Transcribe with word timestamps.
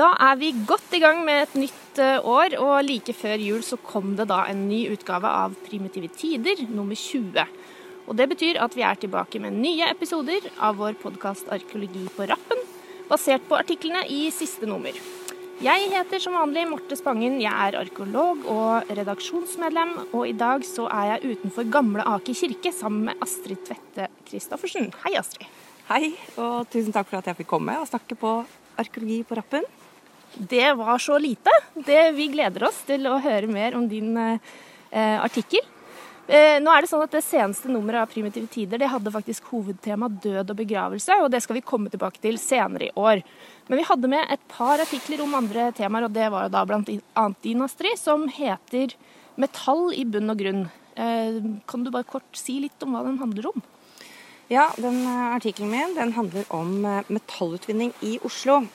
Da 0.00 0.14
er 0.16 0.38
vi 0.40 0.54
godt 0.64 0.94
i 0.96 0.98
gang 1.02 1.18
med 1.26 1.42
et 1.42 1.56
nytt 1.60 1.98
eh, 2.00 2.24
år, 2.24 2.54
og 2.56 2.86
like 2.86 3.12
før 3.12 3.36
jul 3.36 3.60
så 3.60 3.76
kom 3.84 4.14
det 4.16 4.30
da 4.30 4.46
en 4.48 4.62
ny 4.64 4.86
utgave 4.94 5.28
av 5.28 5.58
Primitive 5.66 6.08
tider, 6.16 6.62
nummer 6.72 6.96
20. 6.96 7.42
Og 8.08 8.16
Det 8.16 8.26
betyr 8.30 8.62
at 8.64 8.72
vi 8.72 8.84
er 8.86 8.96
tilbake 8.96 9.42
med 9.44 9.58
nye 9.60 9.90
episoder 9.92 10.46
av 10.56 10.78
vår 10.80 10.96
podkast 11.02 11.50
Arkeologi 11.52 12.06
på 12.14 12.24
rappen, 12.30 12.62
basert 13.10 13.44
på 13.50 13.58
artiklene 13.58 14.06
i 14.08 14.22
siste 14.32 14.64
nummer. 14.70 14.96
Jeg 15.60 15.90
heter 15.92 16.22
som 16.24 16.38
vanlig 16.38 16.62
Marte 16.70 16.96
Spangen, 16.96 17.36
jeg 17.42 17.52
er 17.52 17.76
arkeolog 17.82 18.46
og 18.48 18.88
redaksjonsmedlem, 18.88 19.92
og 20.14 20.24
i 20.30 20.32
dag 20.32 20.64
så 20.64 20.86
er 20.88 21.10
jeg 21.10 21.34
utenfor 21.34 21.68
Gamle 21.68 22.06
Aker 22.08 22.38
kirke 22.38 22.72
sammen 22.72 23.10
med 23.10 23.20
Astrid 23.20 23.60
Tvette 23.68 24.08
Christoffersen. 24.30 24.88
Hei, 25.04 25.12
Astrid. 25.20 25.44
Hei, 25.90 26.14
og 26.40 26.64
tusen 26.72 26.96
takk 26.96 27.12
for 27.12 27.20
at 27.20 27.28
jeg 27.28 27.42
fikk 27.42 27.52
komme 27.52 27.76
og 27.82 27.90
snakke 27.90 28.16
på 28.16 28.38
arkeologi 28.80 29.20
på 29.28 29.36
rappen. 29.36 29.68
Det 30.34 30.72
var 30.78 30.98
så 30.98 31.18
lite. 31.18 31.50
Det, 31.74 32.10
vi 32.12 32.28
gleder 32.30 32.68
oss 32.68 32.84
til 32.86 33.06
å 33.10 33.18
høre 33.22 33.50
mer 33.50 33.76
om 33.78 33.88
din 33.88 34.16
eh, 34.16 35.18
artikkel. 35.20 35.66
Eh, 36.30 36.60
nå 36.62 36.70
er 36.70 36.84
Det 36.84 36.90
sånn 36.92 37.02
at 37.02 37.14
det 37.16 37.24
seneste 37.26 37.70
nummeret 37.72 38.04
av 38.04 38.10
Primitive 38.12 38.46
tider 38.46 38.78
det 38.78 38.90
hadde 38.92 39.10
faktisk 39.10 39.48
hovedtema 39.50 40.06
død 40.06 40.52
og 40.52 40.58
begravelse, 40.60 41.16
og 41.24 41.30
det 41.32 41.40
skal 41.42 41.58
vi 41.58 41.64
komme 41.66 41.90
tilbake 41.90 42.22
til 42.22 42.38
senere 42.38 42.86
i 42.86 42.92
år. 42.94 43.24
Men 43.66 43.80
vi 43.80 43.86
hadde 43.88 44.10
med 44.12 44.30
et 44.30 44.44
par 44.52 44.78
artikler 44.78 45.24
om 45.24 45.34
andre 45.34 45.72
temaer, 45.74 46.06
og 46.06 46.14
det 46.14 46.28
var 46.30 46.52
da 46.52 46.62
annet 46.62 47.42
din, 47.42 47.64
Astrid, 47.66 47.98
som 47.98 48.28
heter 48.28 48.94
'Metall 49.36 49.90
i 49.90 50.04
bunn 50.04 50.30
og 50.30 50.38
grunn'. 50.38 50.68
Eh, 50.94 51.42
kan 51.66 51.82
du 51.82 51.90
bare 51.90 52.06
kort 52.06 52.30
si 52.36 52.60
litt 52.60 52.82
om 52.82 52.94
hva 52.94 53.02
den 53.02 53.18
handler 53.18 53.50
om? 53.50 53.62
Ja, 54.46 54.70
den 54.76 55.02
eh, 55.02 55.34
artikkelen 55.34 55.70
min 55.70 55.94
den 55.98 56.12
handler 56.12 56.44
om 56.50 56.86
metallutvinning 57.08 57.92
i 58.02 58.20
Oslo. 58.22 58.68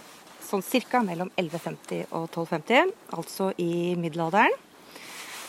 Sånn 0.45 0.61
ca. 0.61 1.01
mellom 1.01 1.31
1150 1.35 2.05
og 2.11 2.27
1250, 2.29 2.93
altså 3.17 3.51
i 3.57 3.95
middelalderen. 3.97 4.53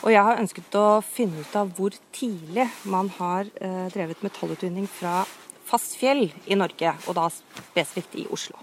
Og 0.04 0.12
jeg 0.12 0.22
har 0.22 0.40
ønsket 0.40 0.76
å 0.78 1.00
finne 1.04 1.42
ut 1.42 1.56
av 1.56 1.72
hvor 1.76 1.94
tidlig 2.14 2.66
man 2.84 3.08
har 3.16 3.48
eh, 3.60 3.86
drevet 3.92 4.22
metallutvinning 4.24 4.86
fra 4.88 5.24
fast 5.66 5.96
fjell 5.98 6.28
i 6.46 6.58
Norge, 6.58 6.92
og 7.08 7.16
da 7.18 7.26
spesifikt 7.32 8.16
i 8.20 8.26
Oslo. 8.32 8.58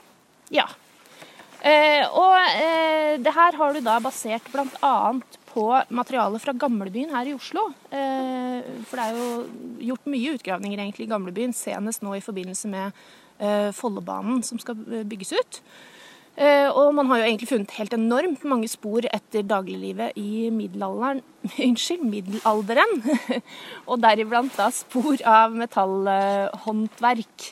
Ja. 0.53 0.67
Eh, 1.63 2.03
og 2.11 2.35
eh, 2.59 3.15
det 3.23 3.33
her 3.33 3.57
har 3.59 3.73
du 3.73 3.81
da 3.83 3.97
basert 4.03 4.47
bl.a. 4.51 4.95
på 5.53 5.65
materiale 5.95 6.41
fra 6.43 6.55
gamlebyen 6.59 7.13
her 7.15 7.29
i 7.29 7.35
Oslo. 7.37 7.69
Eh, 7.89 8.59
for 8.89 8.99
det 8.99 9.05
er 9.05 9.19
jo 9.19 9.87
gjort 9.91 10.11
mye 10.11 10.35
utgravninger 10.37 10.79
egentlig 10.79 11.07
i 11.07 11.13
gamlebyen, 11.13 11.55
senest 11.55 12.03
nå 12.03 12.17
i 12.17 12.23
forbindelse 12.23 12.71
med 12.71 13.03
eh, 13.39 13.71
Follobanen 13.75 14.43
som 14.45 14.61
skal 14.61 14.79
eh, 14.91 15.07
bygges 15.07 15.33
ut. 15.39 15.61
Eh, 16.33 16.65
og 16.73 16.95
man 16.97 17.05
har 17.11 17.19
jo 17.19 17.25
egentlig 17.27 17.49
funnet 17.51 17.75
helt 17.77 17.93
enormt 17.93 18.45
mange 18.49 18.65
spor 18.71 19.05
etter 19.05 19.43
dagliglivet 19.45 20.15
i 20.17 20.47
middelalderen 20.49 21.19
Unnskyld, 21.67 22.07
middelalderen. 22.09 23.03
og 23.89 24.01
deriblant 24.01 24.55
da 24.57 24.71
spor 24.73 25.21
av 25.29 25.53
metallhåndverk. 25.59 27.51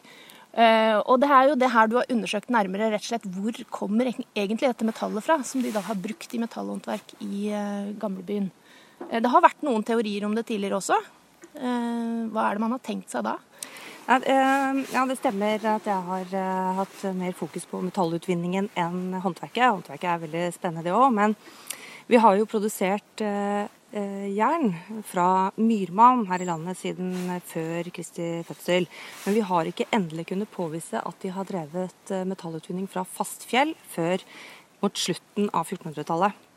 Eh, 0.52 0.98
og 0.98 1.22
det 1.22 1.30
er 1.30 1.52
jo 1.52 1.60
det 1.62 1.70
her 1.76 1.92
du 1.92 2.00
har 2.00 2.10
undersøkt 2.12 2.50
nærmere, 2.52 2.90
rett 2.92 3.06
og 3.06 3.12
slett 3.12 3.30
hvor 3.36 3.62
kommer 3.72 4.10
egentlig 4.10 4.66
dette 4.66 4.88
metallet 4.88 5.28
fra, 5.28 5.38
som 5.46 5.62
de 5.62 5.76
da 5.76 5.84
har 5.86 6.02
brukt 6.02 6.34
i 6.34 6.42
metallhåndverk 6.42 7.16
i 7.22 7.52
eh, 7.54 7.94
gamlebyen. 8.02 8.50
Det 9.12 9.30
har 9.34 9.42
vært 9.44 9.64
noen 9.66 9.86
teorier 9.86 10.26
om 10.28 10.34
det 10.38 10.46
tidligere 10.50 10.78
også. 10.78 10.98
Hva 11.52 12.44
er 12.46 12.56
det 12.56 12.62
man 12.62 12.76
har 12.76 12.84
tenkt 12.86 13.10
seg 13.12 13.26
da? 13.26 13.34
Eh, 14.12 14.80
ja, 14.92 15.06
det 15.08 15.16
stemmer 15.22 15.62
at 15.72 15.86
jeg 15.88 16.04
har 16.08 16.34
eh, 16.36 16.72
hatt 16.82 17.04
mer 17.16 17.36
fokus 17.38 17.64
på 17.70 17.80
metallutvinningen 17.86 18.68
enn 18.76 19.14
håndverket. 19.24 19.70
Håndverket 19.70 20.10
er 20.12 20.24
veldig 20.26 20.42
spennende, 20.52 20.84
det 20.90 20.96
òg. 20.96 21.14
Men 21.16 21.36
vi 22.12 22.20
har 22.20 22.36
jo 22.36 22.50
produsert 22.50 23.24
eh, 23.24 23.70
jern 24.36 24.74
fra 25.08 25.30
myrmalm 25.56 26.26
her 26.28 26.44
i 26.44 26.50
landet 26.50 26.80
siden 26.82 27.40
før 27.48 27.88
Kristi 27.96 28.28
fødsel. 28.48 28.90
Men 29.24 29.38
vi 29.38 29.48
har 29.48 29.72
ikke 29.72 29.88
endelig 29.96 30.28
kunnet 30.34 30.52
påvise 30.52 31.00
at 31.00 31.24
de 31.24 31.32
har 31.32 31.48
drevet 31.48 32.16
metallutvinning 32.28 32.92
fra 32.92 33.08
fastfjell 33.08 33.78
før 33.96 34.24
mot 34.84 35.08
slutten 35.08 35.52
av 35.56 35.68
1400-tallet. 35.68 36.51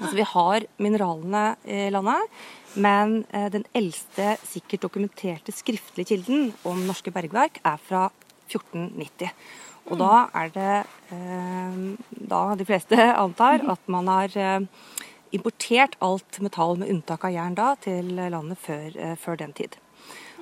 Altså, 0.00 0.16
vi 0.18 0.26
har 0.26 0.64
mineralene 0.82 1.44
i 1.70 1.86
landet, 1.94 2.38
men 2.74 3.20
eh, 3.30 3.46
den 3.54 3.66
eldste 3.78 4.34
sikkert 4.42 4.82
dokumenterte 4.88 5.54
skriftlige 5.54 6.14
kilden 6.14 6.48
om 6.66 6.82
norske 6.88 7.12
bergverk 7.14 7.60
er 7.62 7.78
fra 7.78 8.08
1490. 8.48 9.30
Og 9.92 10.00
da 10.00 10.24
er 10.34 10.50
det 10.54 10.74
eh, 11.14 11.78
da 12.34 12.42
de 12.58 12.66
fleste 12.66 12.98
antar 13.24 13.62
at 13.70 13.86
man 13.92 14.10
har 14.10 14.34
eh, 14.34 14.66
importert 15.36 15.94
alt 16.02 16.42
metall 16.42 16.80
med 16.80 16.90
unntak 16.90 17.28
av 17.28 17.36
jern 17.36 17.58
da 17.58 17.70
til 17.86 18.10
landet 18.18 18.58
før, 18.66 18.98
før 19.20 19.38
den 19.38 19.54
tid. 19.54 19.78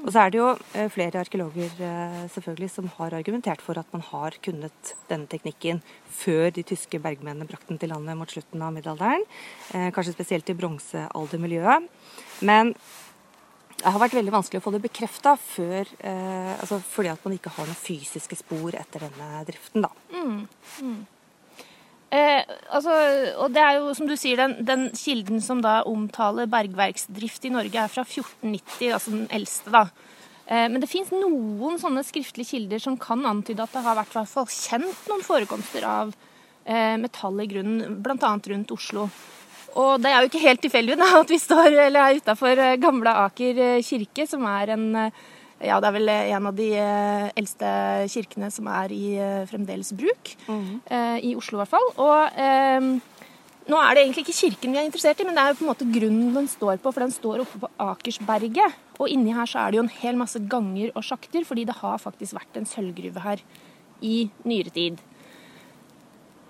Og 0.02 0.10
så 0.10 0.24
er 0.24 0.32
det 0.32 0.40
jo 0.40 0.48
eh, 0.74 0.88
flere 0.90 1.20
arkeologer 1.22 1.76
eh, 1.78 2.22
selvfølgelig 2.34 2.70
som 2.74 2.88
har 2.96 3.14
argumentert 3.14 3.62
for 3.62 3.78
at 3.78 3.86
man 3.94 4.02
har 4.08 4.34
kunnet 4.42 4.94
denne 5.10 5.30
teknikken 5.30 5.78
før 6.10 6.50
de 6.54 6.64
tyske 6.66 6.98
bergmennene 7.02 7.46
brakte 7.46 7.70
den 7.70 7.78
til 7.82 7.92
landet 7.94 8.18
mot 8.18 8.30
slutten 8.30 8.64
av 8.66 8.74
middelalderen. 8.74 9.22
Eh, 9.70 9.90
kanskje 9.94 10.16
spesielt 10.16 10.50
i 10.50 10.58
bronsealdermiljøet. 10.58 11.86
Men 12.42 12.74
det 13.78 13.94
har 13.94 14.02
vært 14.02 14.18
veldig 14.18 14.34
vanskelig 14.34 14.62
å 14.62 14.66
få 14.66 14.74
det 14.74 14.82
bekrefta 14.84 15.32
før 15.40 15.88
altså 16.04 16.76
Fordi 16.86 17.08
at 17.10 17.24
man 17.24 17.32
ikke 17.34 17.50
har 17.50 17.66
noen 17.66 17.78
fysiske 17.78 18.36
spor 18.38 18.76
etter 18.78 19.02
denne 19.08 19.40
driften, 19.48 19.82
da. 19.82 19.90
Mm, 20.12 20.44
mm. 20.86 21.00
Eh, 22.12 22.42
altså, 22.68 22.94
og 23.40 23.54
det 23.54 23.62
er 23.64 23.78
jo, 23.78 23.92
som 23.96 24.08
du 24.08 24.14
sier, 24.20 24.36
den, 24.36 24.58
den, 24.68 24.88
kilden 24.98 25.40
som 25.40 25.62
da 25.64 25.78
omtaler 25.88 26.50
bergverksdrift 26.52 27.46
i 27.48 27.52
Norge, 27.54 27.72
er 27.72 27.92
fra 27.92 28.04
1490, 28.04 28.90
altså 28.92 29.14
den 29.14 29.28
eldste, 29.32 29.72
da. 29.72 29.86
Eh, 30.44 30.66
men 30.68 30.82
det 30.82 30.90
fins 30.92 31.12
noen 31.14 31.78
sånne 31.80 32.04
skriftlige 32.04 32.52
kilder 32.52 32.82
som 32.84 32.98
kan 33.00 33.24
antyde 33.28 33.64
at 33.64 33.72
det 33.72 33.84
har 33.86 33.96
vært 33.96 34.12
hvert 34.18 34.32
fall 34.34 34.50
kjent 34.52 35.08
noen 35.08 35.24
forekomster 35.24 35.86
av 35.88 36.12
eh, 36.66 36.98
metall 37.00 37.40
i 37.40 37.48
grunnen, 37.48 38.00
bl.a. 38.04 38.34
rundt 38.52 38.76
Oslo. 38.76 39.08
Og 39.80 39.94
det 40.04 40.10
er 40.10 40.20
jo 40.20 40.28
ikke 40.28 40.42
helt 40.42 40.62
tilfeldig 40.66 40.98
at 41.06 41.30
vi 41.32 41.40
står 41.40 41.70
eller 41.86 42.00
er 42.02 42.20
utafor 42.20 42.60
eh, 42.60 42.78
Gamle 42.80 43.14
Aker 43.24 43.62
eh, 43.70 43.84
kirke, 43.86 44.26
som 44.28 44.44
er 44.48 44.74
en 44.76 44.88
eh, 45.06 45.22
ja, 45.62 45.78
det 45.78 45.88
er 45.88 45.94
vel 45.94 46.10
en 46.12 46.48
av 46.50 46.56
de 46.58 46.68
eh, 46.74 47.28
eldste 47.38 47.68
kirkene 48.10 48.50
som 48.50 48.66
er 48.72 48.94
i 48.94 49.02
eh, 49.14 49.42
fremdeles 49.50 49.92
bruk. 49.94 50.32
Mm. 50.48 50.80
I 51.22 51.34
Oslo 51.38 51.58
i 51.58 51.62
hvert 51.62 51.72
fall. 51.72 51.88
Og 52.02 52.40
eh, 52.42 52.88
nå 53.70 53.78
er 53.78 53.94
det 53.94 54.02
egentlig 54.02 54.24
ikke 54.26 54.40
kirken 54.40 54.74
vi 54.74 54.80
er 54.80 54.88
interessert 54.88 55.22
i, 55.22 55.26
men 55.28 55.38
det 55.38 55.44
er 55.44 55.52
jo 55.52 55.60
på 55.60 55.66
en 55.66 55.70
måte 55.70 55.90
grunnen 55.94 56.32
den 56.34 56.50
står 56.50 56.82
på. 56.82 56.90
For 56.90 57.04
den 57.04 57.14
står 57.14 57.44
oppe 57.44 57.62
på 57.62 57.70
Akersberget. 57.86 58.80
Og 58.98 59.12
inni 59.12 59.34
her 59.36 59.48
så 59.50 59.62
er 59.62 59.70
det 59.72 59.80
jo 59.80 59.86
en 59.86 59.94
hel 60.00 60.18
masse 60.18 60.42
ganger 60.50 60.90
og 60.96 61.06
sjakter, 61.06 61.46
fordi 61.46 61.68
det 61.70 61.78
har 61.78 62.02
faktisk 62.02 62.38
vært 62.38 62.58
en 62.58 62.68
sølvgruve 62.68 63.22
her 63.22 63.46
i 64.02 64.26
nyere 64.48 64.74
tid. 64.74 65.00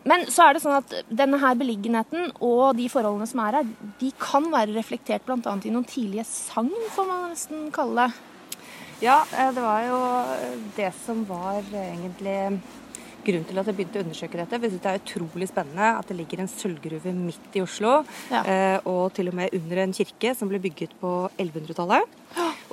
Men 0.09 0.25
så 0.33 0.49
er 0.49 0.57
det 0.57 0.65
sånn 0.65 0.81
at 0.81 0.95
denne 1.13 1.39
her 1.39 1.55
beliggenheten 1.59 2.33
og 2.43 2.75
de 2.81 2.89
forholdene 2.91 3.29
som 3.31 3.45
er 3.45 3.61
her, 3.61 3.69
de 4.01 4.11
kan 4.19 4.49
være 4.51 4.75
reflektert 4.75 5.29
bl.a. 5.29 5.39
i 5.39 5.71
noen 5.71 5.87
tidlige 5.87 6.27
sagn, 6.27 6.73
får 6.97 7.07
man 7.07 7.29
nesten 7.31 7.69
kalle 7.75 8.09
det. 8.09 8.32
Ja, 9.03 9.25
eh, 9.35 9.51
det 9.51 9.63
var 9.63 9.83
jo 9.83 9.99
det 10.77 10.93
som 10.95 11.25
var 11.27 11.59
egentlig 11.75 12.37
grunnen 13.27 13.47
til 13.49 13.59
at 13.59 13.67
jeg 13.67 13.75
begynte 13.75 13.99
å 13.99 14.05
undersøke 14.05 14.39
dette. 14.39 14.59
Jeg 14.63 14.71
synes 14.71 14.83
Det 14.85 14.91
er 14.93 15.01
utrolig 15.01 15.49
spennende 15.51 15.89
at 15.99 16.07
det 16.07 16.17
ligger 16.21 16.43
en 16.43 16.51
sølvgruve 16.51 17.15
midt 17.17 17.57
i 17.59 17.63
Oslo. 17.65 18.05
Ja. 18.31 18.43
Eh, 18.47 18.79
og 18.87 19.13
til 19.13 19.33
og 19.33 19.35
med 19.35 19.51
under 19.59 19.83
en 19.83 19.93
kirke 19.93 20.37
som 20.39 20.49
ble 20.49 20.61
bygget 20.63 20.95
på 21.01 21.29
1100-tallet. 21.35 22.15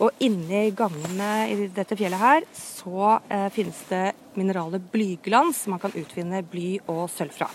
Og 0.06 0.22
inni 0.22 0.70
gangene 0.70 1.32
i 1.50 1.68
dette 1.74 1.98
fjellet 1.98 2.22
her 2.22 2.46
så 2.54 3.16
eh, 3.26 3.50
finnes 3.50 3.82
det 3.90 4.14
mineralet 4.38 4.86
blyglans 4.94 5.64
som 5.64 5.74
man 5.74 5.82
kan 5.82 5.98
utvinne 5.98 6.44
bly 6.46 6.76
og 6.86 7.08
sølv 7.10 7.34
fra. 7.34 7.50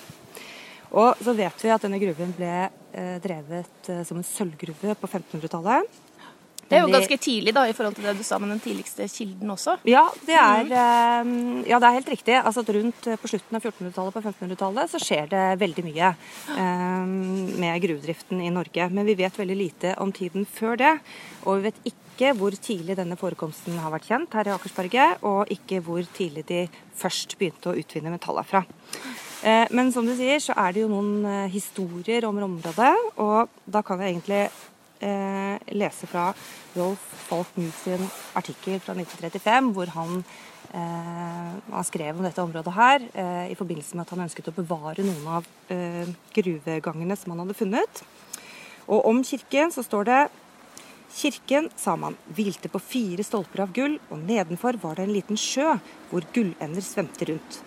Og 0.91 1.23
så 1.23 1.35
vet 1.35 1.63
vi 1.63 1.71
at 1.71 1.87
denne 1.87 2.03
gruven 2.03 2.35
ble 2.35 2.57
drevet 3.23 3.89
som 4.07 4.19
en 4.21 4.27
sølvgruve 4.27 4.95
på 4.95 5.09
1500-tallet. 5.09 6.03
Det 6.69 6.79
er 6.79 6.85
jo 6.85 6.93
ganske 6.93 7.19
tidlig 7.21 7.55
da, 7.57 7.65
i 7.69 7.75
forhold 7.77 7.97
til 7.99 8.07
det 8.09 8.15
du 8.19 8.25
sa 8.27 8.39
med 8.41 8.53
den 8.55 8.63
tidligste 8.65 9.07
kilden 9.11 9.53
også. 9.55 9.77
Ja, 9.89 10.05
det 10.27 10.37
er, 10.39 10.71
mm. 11.27 11.65
ja, 11.69 11.81
det 11.81 11.89
er 11.89 11.99
helt 11.99 12.13
riktig. 12.15 12.37
Altså 12.41 12.65
at 12.65 12.73
rundt 12.77 13.09
eh, 13.11 13.19
På 13.21 13.31
slutten 13.31 13.59
av 13.59 13.65
1400-tallet 13.65 14.17
på 14.17 14.23
1500-tallet 14.23 14.95
så 14.95 15.01
skjer 15.03 15.29
det 15.33 15.45
veldig 15.61 15.85
mye 15.87 16.15
um, 16.57 17.13
med 17.61 17.83
gruvedriften 17.85 18.41
i 18.45 18.53
Norge. 18.55 18.89
Men 18.91 19.09
vi 19.09 19.19
vet 19.19 19.39
veldig 19.39 19.59
lite 19.59 19.95
om 20.03 20.13
tiden 20.15 20.49
før 20.49 20.81
det. 20.81 20.95
Og 21.45 21.61
vi 21.61 21.69
vet 21.69 21.81
ikke 21.93 22.33
hvor 22.39 22.55
tidlig 22.55 22.97
denne 22.99 23.19
forekomsten 23.19 23.79
har 23.83 23.93
vært 23.93 24.09
kjent 24.09 24.35
her 24.39 24.49
i 24.49 24.55
Akersberget, 24.55 25.25
og 25.27 25.51
ikke 25.53 25.81
hvor 25.85 26.05
tidlig 26.15 26.47
de 26.49 26.61
først 26.95 27.35
begynte 27.41 27.73
å 27.73 27.79
utvinne 27.79 28.13
metallet 28.15 28.47
fra. 28.47 28.63
Men 29.75 29.91
som 29.93 30.07
du 30.07 30.15
sier, 30.17 30.39
så 30.41 30.55
er 30.57 30.73
det 30.73 30.85
jo 30.85 30.93
noen 30.93 31.51
historier 31.53 32.25
om 32.25 32.39
området, 32.47 32.93
og 33.21 33.51
da 33.67 33.83
kan 33.85 33.99
vi 33.99 34.07
egentlig 34.13 34.45
eh, 35.05 35.75
lese 35.77 36.09
fra 36.11 36.31
Rolf 36.75 37.05
Falk 37.29 37.55
sin 37.83 38.05
artikkel 38.37 38.81
fra 38.83 38.97
1935, 38.97 39.73
hvor 39.77 39.93
han, 39.95 40.25
eh, 40.73 41.51
han 41.71 41.89
skrev 41.89 42.17
om 42.17 42.25
dette 42.27 42.43
området 42.43 42.75
her 42.77 43.09
eh, 43.13 43.51
i 43.53 43.59
forbindelse 43.59 43.97
med 43.97 44.07
at 44.07 44.15
han 44.15 44.25
ønsket 44.27 44.51
å 44.51 44.57
bevare 44.57 45.05
noen 45.07 45.29
av 45.41 45.51
eh, 45.73 46.09
gruvegangene 46.37 47.19
som 47.19 47.35
han 47.35 47.45
hadde 47.45 47.59
funnet. 47.59 48.05
Og 48.89 49.07
om 49.09 49.23
kirken 49.25 49.73
så 49.73 49.85
står 49.85 50.11
det 50.11 50.23
Kirken, 51.15 51.69
sa 51.79 51.93
man, 51.95 52.17
hvilte 52.35 52.67
på 52.67 52.81
fire 52.83 53.23
stolper 53.23 53.61
av 53.63 53.71
gull, 53.77 54.01
og 54.11 54.25
nedenfor 54.27 54.75
var 54.83 54.99
det 54.99 55.05
en 55.05 55.13
liten 55.15 55.39
sjø 55.39 55.77
hvor 56.11 56.27
gullender 56.35 56.83
svømte 56.83 57.29
rundt. 57.29 57.61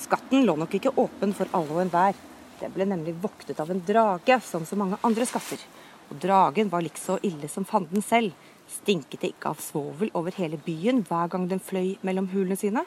Skatten 0.00 0.46
lå 0.46 0.54
nok 0.56 0.78
ikke 0.78 0.94
åpen 0.96 1.34
for 1.36 1.52
alle 1.52 1.74
og 1.74 1.82
enhver. 1.82 2.16
Den 2.62 2.72
ble 2.72 2.86
nemlig 2.88 3.12
voktet 3.20 3.60
av 3.60 3.68
en 3.70 3.82
drage, 3.84 4.38
som 4.40 4.64
så 4.64 4.78
mange 4.80 4.96
andre 5.04 5.26
skatter. 5.28 5.60
Og 6.08 6.20
dragen 6.22 6.70
var 6.72 6.84
likså 6.84 7.18
ille 7.26 7.50
som 7.52 7.66
fanden 7.68 8.04
selv. 8.04 8.32
Stinket 8.68 9.22
det 9.22 9.32
ikke 9.32 9.52
av 9.52 9.62
svovel 9.64 10.10
over 10.16 10.34
hele 10.36 10.58
byen 10.60 11.02
hver 11.08 11.30
gang 11.32 11.46
den 11.50 11.62
fløy 11.62 11.96
mellom 12.04 12.28
hulene 12.32 12.56
sine? 12.60 12.84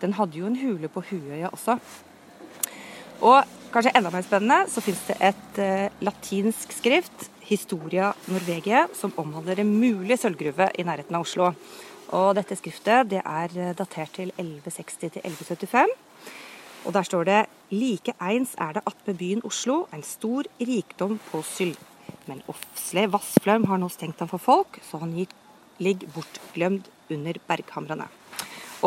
Den 0.00 0.14
hadde 0.16 0.38
jo 0.38 0.46
en 0.48 0.60
hule 0.60 0.88
på 0.92 1.02
Huøya 1.10 1.50
også. 1.50 1.78
Og 3.18 3.56
kanskje 3.72 3.92
enda 3.98 4.12
mer 4.14 4.24
spennende, 4.24 4.60
så 4.70 4.82
fins 4.84 5.00
det 5.08 5.18
et 5.30 5.60
eh, 5.62 5.90
latinsk 6.06 6.72
skrift, 6.76 7.28
Historia 7.48 8.12
Norvegia, 8.28 8.84
som 8.92 9.14
omhandler 9.16 9.62
en 9.62 9.70
mulig 9.80 10.18
sølvgruve 10.20 10.68
i 10.76 10.84
nærheten 10.84 11.16
av 11.16 11.24
Oslo. 11.24 11.52
Og 12.14 12.34
dette 12.36 12.56
skriftet 12.56 13.08
det 13.10 13.22
er 13.24 13.56
eh, 13.56 13.74
datert 13.76 14.14
til 14.16 14.30
1160 14.36 15.16
til 15.16 15.24
1175. 15.24 15.94
Og 16.86 16.94
der 16.94 17.08
står 17.08 17.28
det 17.28 17.38
like 17.74 18.14
eins 18.22 18.54
er 18.60 18.78
det 18.78 18.86
attmed 18.86 19.18
byen 19.18 19.44
Oslo 19.44 19.86
en 19.92 20.04
stor 20.06 20.46
rikdom 20.60 21.18
på 21.32 21.42
syld. 21.42 21.76
Men 22.28 22.44
Ofsle 22.50 23.06
Vassflaum 23.10 23.66
har 23.70 23.80
nå 23.80 23.88
stengt 23.92 24.20
ham 24.20 24.30
for 24.30 24.42
folk, 24.42 24.78
så 24.84 25.00
han 25.02 25.14
ligger 25.16 26.14
bortglemt 26.14 26.88
under 27.08 27.40
berghamrene. 27.48 28.08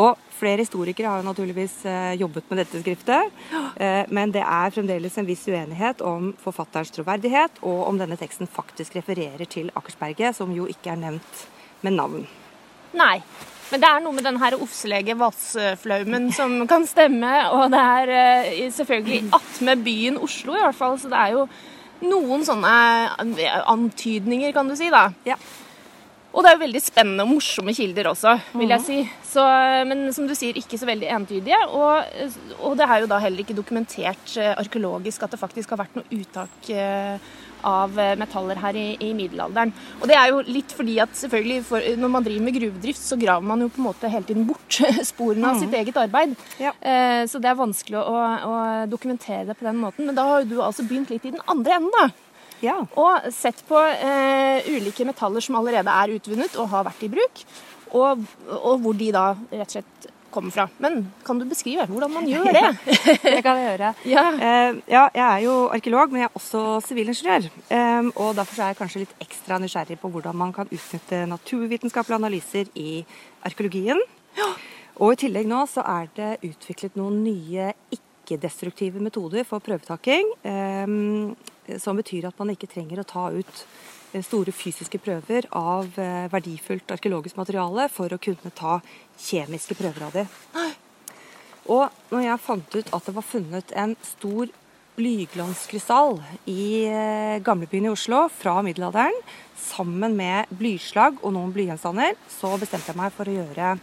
Og 0.00 0.16
flere 0.32 0.62
historikere 0.62 1.10
har 1.10 1.20
jo 1.20 1.26
naturligvis 1.26 1.74
eh, 1.84 2.14
jobbet 2.20 2.48
med 2.48 2.62
dette 2.62 2.80
skriftet, 2.80 3.32
eh, 3.76 4.02
men 4.08 4.32
det 4.32 4.40
er 4.40 4.72
fremdeles 4.72 5.18
en 5.20 5.28
viss 5.28 5.44
uenighet 5.50 6.00
om 6.06 6.30
forfatterens 6.40 6.94
troverdighet, 6.96 7.60
og 7.60 7.88
om 7.90 8.00
denne 8.00 8.16
teksten 8.20 8.48
faktisk 8.48 8.96
refererer 8.96 9.44
til 9.44 9.68
Akersberget, 9.76 10.38
som 10.38 10.54
jo 10.56 10.68
ikke 10.70 10.94
er 10.94 11.02
nevnt 11.02 11.42
med 11.84 11.98
navn. 11.98 12.24
Nei. 12.96 13.18
Men 13.72 13.80
det 13.80 13.88
er 13.88 14.02
noe 14.04 14.12
med 14.12 14.26
den 14.26 14.36
her 14.36 14.54
ofslege 14.60 15.14
vassflaumen 15.16 16.26
som 16.36 16.58
kan 16.68 16.82
stemme. 16.84 17.30
Og 17.56 17.70
det 17.72 17.80
er 17.80 18.10
eh, 18.16 18.66
selvfølgelig 18.72 19.30
attmed 19.32 19.84
byen 19.86 20.18
Oslo, 20.20 20.58
i 20.58 20.60
hvert 20.60 20.76
fall. 20.76 20.98
Så 21.00 21.08
det 21.08 21.16
er 21.16 21.38
jo 21.38 21.46
noen 22.04 22.46
sånne 22.46 22.72
eh, 23.38 23.58
antydninger, 23.70 24.54
kan 24.56 24.70
du 24.70 24.76
si, 24.78 24.90
da. 24.92 25.08
Ja. 25.28 25.38
Og 26.32 26.40
det 26.40 26.48
er 26.48 26.56
jo 26.56 26.62
veldig 26.62 26.80
spennende 26.80 27.26
og 27.26 27.34
morsomme 27.34 27.74
kilder 27.76 28.08
også, 28.08 28.38
vil 28.56 28.72
jeg 28.72 28.80
mhm. 28.80 28.86
si. 28.86 29.28
Så, 29.34 29.44
men 29.88 30.06
som 30.16 30.28
du 30.28 30.32
sier, 30.36 30.56
ikke 30.56 30.80
så 30.80 30.88
veldig 30.88 31.10
entydige. 31.12 31.58
Og, 31.68 32.24
og, 32.58 32.76
det 32.80 32.88
er 32.88 33.04
jo 33.04 33.10
da 33.10 33.20
heller 33.20 33.44
ikke 33.44 33.56
dokumentert 33.56 34.36
eh, 34.40 34.54
arkeologisk 34.56 35.26
at 35.26 35.36
det 35.36 35.40
faktisk 35.42 35.74
har 35.74 35.84
vært 35.84 35.98
noe 36.00 36.20
uttak 36.22 36.72
av 37.68 37.98
eh, 38.00 38.14
metaller 38.20 38.60
her 38.62 38.78
i, 38.78 38.86
i, 39.00 39.12
middelalderen. 39.16 39.72
Og 40.00 40.08
det 40.10 40.16
er 40.18 40.32
jo 40.32 40.42
litt 40.46 40.74
fordi 40.76 40.98
at 41.04 41.14
selvfølgelig 41.18 41.64
for, 41.68 41.88
når 42.02 42.12
man 42.16 42.26
driver 42.26 42.46
med 42.46 42.56
gruvedrift, 42.58 43.02
så 43.02 43.18
graver 43.20 43.46
man 43.48 43.64
jo 43.64 43.70
på 43.72 43.82
en 43.82 43.88
måte 43.88 44.10
hele 44.12 44.28
tiden 44.28 44.46
bort 44.48 44.80
sporene 45.10 45.52
av 45.52 45.62
sitt 45.62 45.76
eget 45.78 46.00
arbeid. 46.02 46.36
Ja. 46.62 46.74
Eh, 46.80 47.22
så 47.30 47.40
det 47.42 47.52
er 47.52 47.60
vanskelig 47.60 48.00
å, 48.02 48.16
å, 48.48 48.56
dokumentere 48.92 49.46
det 49.50 49.58
på 49.58 49.68
den 49.68 49.80
måten. 49.82 50.08
Men 50.08 50.18
da 50.18 50.26
har 50.28 50.42
jo 50.42 50.50
du 50.52 50.58
altså 50.62 50.86
begynt 50.88 51.12
litt 51.12 51.26
i 51.28 51.34
den 51.34 51.44
andre 51.50 51.78
enden, 51.78 51.94
da. 51.98 52.08
Ja. 52.62 52.78
Og 52.94 53.30
sett 53.34 53.58
på 53.66 53.78
eh, 53.78 54.62
ulike 54.70 55.06
metaller 55.08 55.42
som 55.42 55.58
allerede 55.58 55.90
er 55.90 56.14
utvunnet 56.14 56.54
og 56.62 56.70
har 56.70 56.86
vært 56.86 57.06
i 57.06 57.10
bruk. 57.10 57.46
Og, 57.92 58.22
og 58.62 58.84
hvor 58.84 58.96
de 58.96 59.10
da 59.12 59.32
rett 59.50 59.66
og 59.66 59.74
slett 59.74 60.12
kommer 60.32 60.54
fra. 60.54 60.66
Men 60.82 61.04
kan 61.26 61.38
du 61.40 61.46
beskrive 61.48 61.86
hvordan 61.90 62.12
man 62.12 62.28
gjør 62.28 62.48
det? 62.58 62.64
det 63.22 63.38
kan 63.44 63.60
jeg 63.60 63.68
gjøre. 63.70 63.92
Ja. 64.08 64.24
Uh, 64.34 64.80
ja. 64.90 65.04
jeg 65.14 65.26
er 65.26 65.44
jo 65.46 65.56
arkeolog, 65.74 66.12
men 66.12 66.24
jeg 66.24 66.30
er 66.30 66.40
også 66.40 66.64
sivilingeniør. 66.88 67.48
Um, 67.70 68.12
og 68.16 68.34
derfor 68.38 68.62
er 68.62 68.72
jeg 68.72 68.80
kanskje 68.80 69.04
litt 69.04 69.16
ekstra 69.22 69.60
nysgjerrig 69.62 69.98
på 70.02 70.10
hvordan 70.12 70.38
man 70.38 70.54
kan 70.56 70.70
utnytte 70.72 71.24
naturvitenskapelige 71.30 72.20
analyser 72.20 72.72
i 72.78 73.02
arkeologien. 73.46 74.00
Ja. 74.38 74.52
Og 75.02 75.14
i 75.14 75.22
tillegg 75.24 75.48
nå 75.48 75.64
så 75.70 75.84
er 75.88 76.10
det 76.16 76.34
utviklet 76.46 76.98
noen 77.00 77.22
nye 77.24 77.72
ikke-destruktive 77.94 79.00
metoder 79.02 79.46
for 79.48 79.64
prøvetaking. 79.64 80.28
Um, 80.44 81.34
som 81.78 81.96
betyr 81.96 82.26
at 82.28 82.38
man 82.40 82.50
ikke 82.52 82.70
trenger 82.70 83.00
å 83.00 83.08
ta 83.08 83.28
ut 83.30 83.66
store 84.20 84.52
fysiske 84.52 85.00
prøver 85.00 85.48
av 85.56 85.88
eh, 85.96 86.28
verdifullt 86.32 86.92
arkeologisk 86.92 87.38
materiale 87.40 87.88
for 87.88 88.12
å 88.12 88.20
kunne 88.20 88.52
ta 88.52 88.80
kjemiske 89.16 89.76
prøver 89.78 90.04
av 90.04 90.18
det. 90.18 90.26
Og 91.72 91.86
når 92.10 92.26
jeg 92.26 92.42
fant 92.42 92.76
ut 92.76 92.90
at 92.92 93.08
det 93.08 93.14
var 93.16 93.24
funnet 93.24 93.72
en 93.78 93.94
stor 94.04 94.50
blyglanskrystall 94.98 96.18
i 96.50 96.84
eh, 96.84 97.38
gamlebyen 97.44 97.88
i 97.88 97.92
Oslo 97.92 98.26
fra 98.28 98.58
middelalderen, 98.66 99.16
sammen 99.56 100.16
med 100.18 100.50
blyslag 100.52 101.22
og 101.22 101.32
noen 101.36 101.54
blygjenstander, 101.54 102.18
så 102.28 102.52
bestemte 102.60 102.92
jeg 102.92 103.00
meg 103.00 103.14
for 103.14 103.30
å 103.30 103.38
gjøre 103.38 103.76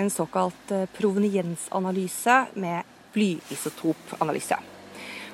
en 0.00 0.12
såkalt 0.12 0.74
eh, 0.76 0.84
proveniensanalyse 0.98 2.42
med 2.60 2.98
blyisotopanalyse. 3.14 4.60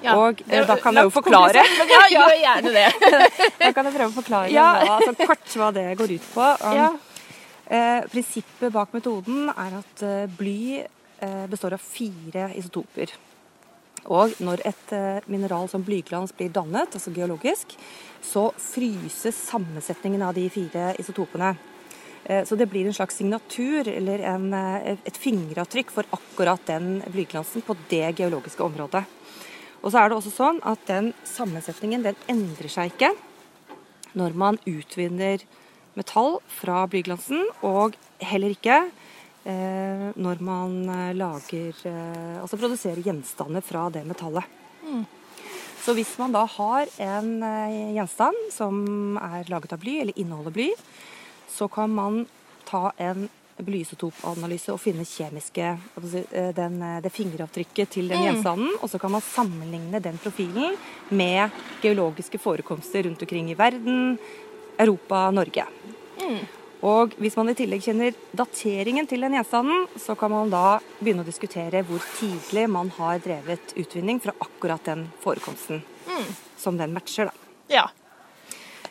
Ja, 0.04 0.16
og 0.20 0.42
det, 0.44 0.62
da 0.68 0.76
kan 0.80 0.96
jeg 0.98 1.08
jo 1.08 1.12
forklare. 1.14 1.62
Ja, 1.88 2.02
gjør 2.12 2.34
gjerne 2.40 2.72
det. 2.74 2.88
da 3.62 3.70
kan 3.74 3.88
jeg 3.88 3.96
prøve 3.96 4.10
å 4.10 4.16
forklare 4.16 4.50
ja. 4.52 4.66
hva, 4.76 4.98
altså, 4.98 5.14
kort 5.22 5.56
hva 5.60 5.70
det 5.74 5.86
går 5.98 6.16
ut 6.16 6.26
på. 6.34 6.48
Um, 6.62 6.76
ja. 6.76 6.90
eh, 7.68 8.02
prinsippet 8.12 8.74
bak 8.74 8.92
metoden 8.96 9.48
er 9.54 9.78
at 9.80 10.04
uh, 10.04 10.26
bly 10.38 10.58
eh, 10.82 11.46
består 11.50 11.78
av 11.78 11.82
fire 11.82 12.50
isotoper. 12.58 13.16
Og 14.12 14.36
når 14.44 14.62
et 14.68 14.92
eh, 14.94 15.24
mineral 15.32 15.68
som 15.70 15.84
blyglans 15.84 16.34
blir 16.36 16.52
dannet, 16.54 16.94
altså 16.94 17.12
geologisk, 17.14 17.74
så 18.22 18.48
fryses 18.60 19.38
sammensetningen 19.48 20.22
av 20.22 20.36
de 20.36 20.46
fire 20.52 20.92
isotopene. 21.00 21.54
Eh, 22.24 22.44
så 22.46 22.58
det 22.58 22.68
blir 22.70 22.86
en 22.86 22.94
slags 22.94 23.18
signatur, 23.18 23.88
eller 23.88 24.22
en, 24.30 24.52
eh, 24.54 24.98
et 25.04 25.18
fingeravtrykk 25.18 25.90
for 25.90 26.04
akkurat 26.14 26.62
den 26.66 27.00
blyglansen 27.06 27.62
på 27.66 27.76
det 27.90 28.16
geologiske 28.20 28.62
området. 28.62 29.04
Og 29.82 29.92
så 29.92 30.00
er 30.00 30.10
det 30.10 30.18
også 30.18 30.32
sånn 30.34 30.60
at 30.66 30.82
den 30.88 31.12
sammensetningen 31.26 32.04
den 32.06 32.18
endrer 32.32 32.72
seg 32.72 32.94
ikke 32.94 33.12
når 34.16 34.36
man 34.38 34.58
utvinner 34.64 35.42
metall 35.96 36.38
fra 36.52 36.84
blyglansen, 36.88 37.42
og 37.64 37.96
heller 38.20 38.52
ikke 38.54 38.78
eh, 39.48 40.08
når 40.16 40.42
man 40.44 40.76
eh, 40.92 41.12
lager 41.16 41.86
eh, 41.88 42.40
Altså 42.40 42.58
produserer 42.60 43.04
gjenstander 43.04 43.64
fra 43.64 43.86
det 43.92 44.04
metallet. 44.08 44.44
Mm. 44.84 45.04
Så 45.84 45.94
hvis 45.96 46.16
man 46.18 46.34
da 46.34 46.42
har 46.50 46.88
en 46.98 47.30
eh, 47.46 47.94
gjenstand 47.96 48.48
som 48.52 49.18
er 49.22 49.48
laget 49.52 49.76
av 49.76 49.82
bly, 49.84 50.00
eller 50.02 50.18
inneholder 50.18 50.54
bly, 50.56 50.70
så 51.52 51.68
kan 51.72 51.92
man 51.94 52.24
ta 52.66 52.90
en 52.98 53.28
blyisotopanalyse 53.64 54.72
og 54.74 54.80
finne 54.80 55.06
kjemiske 55.08 55.68
eh, 55.70 56.50
den, 56.56 56.76
eh, 56.82 56.98
det 57.04 57.12
fingeravtrykket 57.14 57.94
til 57.96 58.10
den 58.10 58.20
mm. 58.20 58.26
gjenstanden. 58.28 58.74
Og 58.80 58.90
så 58.92 59.00
kan 59.02 59.14
man 59.14 59.24
sammenligne 59.24 60.02
den 60.02 60.20
profilen 60.22 60.76
med 61.08 61.56
geologiske 61.82 62.40
forekomster 62.42 63.06
rundt 63.06 63.24
omkring 63.24 63.50
i 63.52 63.58
verden, 63.58 64.18
Europa, 64.78 65.30
Norge. 65.30 65.66
Mm. 66.20 66.38
Og 66.86 67.14
hvis 67.18 67.36
man 67.38 67.50
i 67.50 67.56
tillegg 67.56 67.84
kjenner 67.86 68.16
dateringen 68.36 69.08
til 69.08 69.24
den 69.24 69.38
gjenstanden, 69.38 69.86
så 69.98 70.14
kan 70.18 70.30
man 70.30 70.52
da 70.52 70.78
begynne 71.00 71.24
å 71.24 71.28
diskutere 71.28 71.82
hvor 71.88 72.02
tidlig 72.18 72.66
man 72.70 72.92
har 72.98 73.22
drevet 73.24 73.72
utvinning 73.80 74.20
fra 74.22 74.36
akkurat 74.44 74.84
den 74.84 75.06
forekomsten 75.24 75.80
mm. 75.80 76.26
som 76.60 76.76
den 76.76 76.92
matcher. 76.94 77.32
da. 77.32 77.46
Ja. 77.72 77.88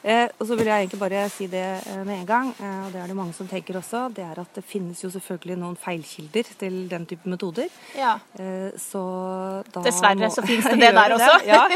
Eh, 0.06 0.28
og 0.38 0.46
så 0.46 0.54
vil 0.54 0.68
jeg 0.70 0.84
egentlig 0.84 1.00
bare 1.02 1.24
si 1.34 1.48
det 1.50 1.64
eh, 1.82 2.02
med 2.06 2.20
en 2.20 2.28
gang, 2.30 2.50
eh, 2.62 2.82
og 2.86 2.92
det 2.94 3.00
er 3.02 3.10
det 3.10 3.18
mange 3.18 3.34
som 3.34 3.48
tenker 3.50 3.80
også, 3.80 4.04
det 4.14 4.22
er 4.22 4.38
at 4.38 4.60
det 4.60 4.62
finnes 4.70 5.00
jo 5.02 5.10
selvfølgelig 5.10 5.58
noen 5.58 5.78
feilkilder 5.82 6.52
til 6.60 6.76
den 6.92 7.08
type 7.10 7.32
metoder. 7.32 7.72
Ja. 7.98 8.12
Eh, 8.38 8.76
så 8.78 9.02
da 9.74 9.82
Dessverre 9.88 10.30
så 10.30 10.46
finnes 10.50 10.70
det 10.70 10.78
det 10.84 10.92
der 10.94 11.18
også. 11.18 11.40
ja. 11.50 11.64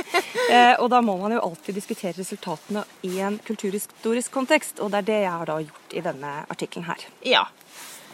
Eh, 0.50 0.74
og 0.82 0.88
da 0.90 0.98
må 1.06 1.14
man 1.20 1.36
jo 1.36 1.42
alltid 1.46 1.76
diskutere 1.78 2.16
resultatene 2.18 2.82
i 3.06 3.20
en 3.22 3.36
kulturhistorisk 3.46 4.32
kontekst, 4.34 4.80
og 4.82 4.90
det 4.90 5.04
er 5.04 5.08
det 5.10 5.18
jeg 5.22 5.34
har 5.42 5.50
da 5.50 5.58
gjort 5.62 5.94
i 5.94 6.02
denne 6.06 6.32
artikkelen 6.50 6.88
her. 6.88 7.04
Ja. 7.28 7.44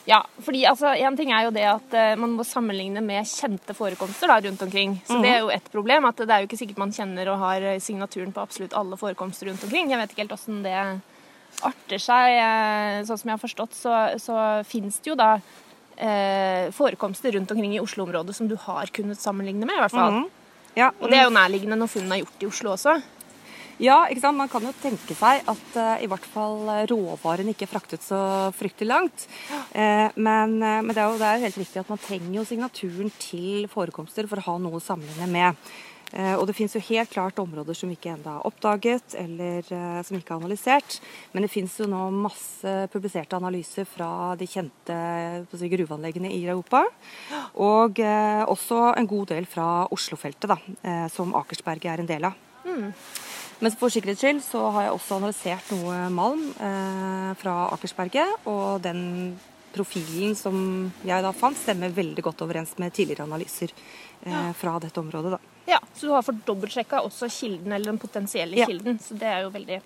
Ja, 0.06 0.20
fordi 0.46 0.62
altså, 0.70 0.92
En 0.94 1.18
ting 1.18 1.32
er 1.34 1.48
jo 1.48 1.54
det 1.56 1.66
at 1.66 1.96
uh, 1.98 2.14
man 2.22 2.36
må 2.38 2.46
sammenligne 2.46 3.02
med 3.02 3.26
kjente 3.26 3.74
forekomster 3.74 4.30
da, 4.30 4.38
rundt 4.46 4.62
omkring. 4.62 5.00
Så 5.08 5.18
mm 5.18 5.26
Det 5.26 5.32
er 5.32 5.42
jo 5.42 5.50
et 5.50 5.72
problem. 5.74 6.06
at 6.06 6.18
Det 6.18 6.30
er 6.30 6.44
jo 6.44 6.50
ikke 6.50 6.62
sikkert 6.62 6.82
man 6.84 6.94
kjenner 6.94 7.34
og 7.34 7.42
har 7.42 7.62
eh, 7.62 7.82
signaturen 7.82 8.34
på 8.34 8.44
absolutt 8.44 8.78
alle 8.78 8.98
forekomster 8.98 9.50
rundt 9.50 9.64
omkring. 9.64 9.90
Jeg 9.90 10.00
vet 10.00 10.14
ikke 10.14 10.26
helt 10.26 10.38
åssen 10.38 10.64
det 10.64 10.78
arter 11.66 12.02
seg. 12.02 12.38
Uh, 12.38 13.04
sånn 13.08 13.18
som 13.18 13.30
jeg 13.30 13.38
har 13.38 13.46
forstått, 13.48 13.74
så, 13.74 13.98
så 14.22 14.40
finnes 14.70 15.00
det 15.02 15.10
jo 15.10 15.18
da 15.18 15.36
uh, 15.40 16.72
forekomster 16.76 17.34
rundt 17.34 17.52
omkring 17.52 17.74
i 17.74 17.82
Oslo-området 17.82 18.36
som 18.36 18.48
du 18.52 18.58
har 18.68 18.92
kunnet 18.94 19.18
sammenligne 19.18 19.66
med, 19.66 19.78
i 19.80 19.86
hvert 19.86 19.96
fall. 19.96 20.20
Mm 20.22 20.34
ja, 20.76 20.92
og 21.00 21.08
det 21.08 21.18
er 21.18 21.30
jo 21.30 21.34
nærliggende 21.34 21.78
når 21.80 21.92
funnene 21.92 22.18
er 22.18 22.26
gjort 22.26 22.44
i 22.44 22.48
Oslo 22.50 22.74
også. 22.76 22.98
Ja, 23.82 24.06
ikke 24.08 24.24
sant? 24.24 24.40
man 24.40 24.52
kan 24.52 24.64
jo 24.64 24.72
tenke 24.80 25.16
seg 25.18 25.42
at 25.52 25.74
uh, 25.76 25.96
i 26.00 26.08
hvert 26.08 26.28
fall 26.32 26.62
råvaren 26.88 27.50
ikke 27.52 27.66
er 27.68 27.72
fraktet 27.74 28.04
så 28.06 28.20
fryktelig 28.56 28.88
langt. 28.88 29.26
Uh, 29.74 30.08
men, 30.16 30.62
uh, 30.62 30.80
men, 30.80 30.94
det 30.94 31.02
er 31.02 31.10
jo 31.10 31.20
det 31.20 31.32
er 31.32 31.44
helt 31.44 31.60
riktig 31.60 31.82
at 31.82 31.92
man 31.92 32.00
trenger 32.00 32.38
jo 32.38 32.46
signaturen 32.48 33.12
til 33.20 33.68
forekomster 33.72 34.30
for 34.32 34.40
å 34.40 34.48
ha 34.48 34.56
noe 34.64 34.80
å 34.80 34.84
sammenligne 34.84 35.28
med. 35.32 35.68
Og 36.16 36.46
det 36.48 36.54
finnes 36.56 36.72
jo 36.72 36.80
helt 36.86 37.10
klart 37.12 37.40
områder 37.42 37.76
som 37.76 37.90
ikke 37.92 38.12
ennå 38.14 38.36
er 38.38 38.44
oppdaget, 38.48 39.16
eller 39.20 39.66
som 40.06 40.16
ikke 40.16 40.32
er 40.32 40.38
analysert. 40.38 41.00
Men 41.34 41.44
det 41.44 41.50
finnes 41.52 41.74
jo 41.82 41.90
nå 41.92 42.06
masse 42.14 42.76
publiserte 42.94 43.36
analyser 43.36 43.90
fra 43.90 44.30
de 44.40 44.48
kjente 44.48 45.00
si, 45.50 45.72
gruveanleggene 45.74 46.32
i 46.32 46.46
Europa. 46.46 46.86
Og 47.60 48.00
også 48.00 48.94
en 48.94 49.10
god 49.12 49.34
del 49.34 49.50
fra 49.50 49.68
Oslofeltet, 49.98 50.54
da, 50.54 51.10
som 51.12 51.36
Akersberget 51.42 51.92
er 51.98 52.06
en 52.06 52.14
del 52.14 52.30
av. 52.30 52.40
Mm. 52.64 52.94
Men 53.64 53.76
for 53.80 53.94
sikkerhets 53.94 54.24
skyld 54.24 54.42
så 54.44 54.62
har 54.76 54.88
jeg 54.88 54.96
også 54.96 55.20
analysert 55.20 55.70
noe 55.76 56.00
malm 56.14 56.48
eh, 56.60 57.32
fra 57.40 57.56
Akersberget. 57.76 58.48
Og 58.52 58.82
den 58.84 59.02
profilen 59.76 60.36
som 60.40 60.58
jeg 61.08 61.24
da 61.24 61.32
fant, 61.36 61.58
stemmer 61.60 61.94
veldig 61.96 62.24
godt 62.26 62.44
overens 62.46 62.76
med 62.82 62.94
tidligere 62.96 63.28
analyser 63.28 63.72
eh, 63.72 64.52
fra 64.60 64.78
dette 64.84 65.00
området. 65.02 65.36
da. 65.36 65.40
Ja, 65.76 65.82
Så 65.94 66.08
du 66.08 66.14
har 66.16 66.24
fått 66.26 66.46
dobbeltsjekka 66.48 67.02
også 67.08 67.30
kilden, 67.32 67.72
eller 67.72 67.94
den 67.94 68.02
potensielle 68.02 68.60
ja. 68.60 68.68
kilden. 68.70 69.00
Så 69.02 69.18
det 69.20 69.32
er 69.32 69.46
jo 69.46 69.52
veldig 69.56 69.82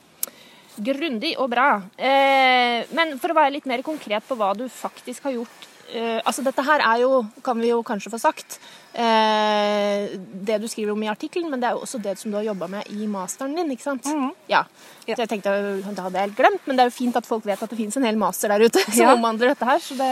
grundig 0.80 1.34
og 1.42 1.50
bra. 1.52 1.70
Eh, 1.98 2.86
men 2.96 3.18
for 3.22 3.32
å 3.34 3.38
være 3.38 3.58
litt 3.58 3.70
mer 3.70 3.84
konkret 3.86 4.26
på 4.28 4.38
hva 4.40 4.54
du 4.58 4.66
faktisk 4.72 5.28
har 5.28 5.38
gjort 5.40 5.69
Uh, 5.90 6.20
altså 6.22 6.44
Dette 6.46 6.62
her 6.62 6.84
er 6.86 7.02
jo, 7.02 7.24
kan 7.42 7.58
vi 7.58 7.72
jo 7.72 7.80
kanskje 7.86 8.12
få 8.14 8.20
sagt, 8.22 8.60
uh, 8.94 10.06
det 10.46 10.60
du 10.62 10.68
skriver 10.70 10.94
om 10.94 11.04
i 11.06 11.10
artikkelen, 11.10 11.50
men 11.50 11.62
det 11.62 11.70
er 11.70 11.78
jo 11.78 11.86
også 11.86 12.02
det 12.04 12.14
som 12.20 12.30
du 12.30 12.38
har 12.38 12.46
jobba 12.46 12.68
med 12.70 12.92
i 12.94 13.08
masteren 13.10 13.56
din. 13.58 13.72
ikke 13.74 13.88
sant? 13.88 14.06
Mm. 14.06 14.30
Ja. 14.52 14.64
ja. 15.08 15.16
Så 15.16 15.24
jeg 15.24 15.32
tenkte, 15.34 15.56
Det 15.82 15.98
hadde 15.98 16.14
jeg 16.14 16.30
helt 16.30 16.38
glemt, 16.38 16.68
men 16.68 16.78
det 16.78 16.86
er 16.86 16.92
jo 16.92 16.98
fint 17.00 17.18
at 17.18 17.26
folk 17.26 17.48
vet 17.50 17.64
at 17.64 17.74
det 17.74 17.80
finnes 17.80 17.98
en 17.98 18.06
hel 18.06 18.22
master 18.22 18.54
der 18.54 18.68
ute 18.68 18.86
som 18.92 19.02
ja. 19.02 19.16
omhandler 19.16 19.56
dette 19.56 19.72
her. 19.72 19.82
Så 19.82 19.98
det, 19.98 20.12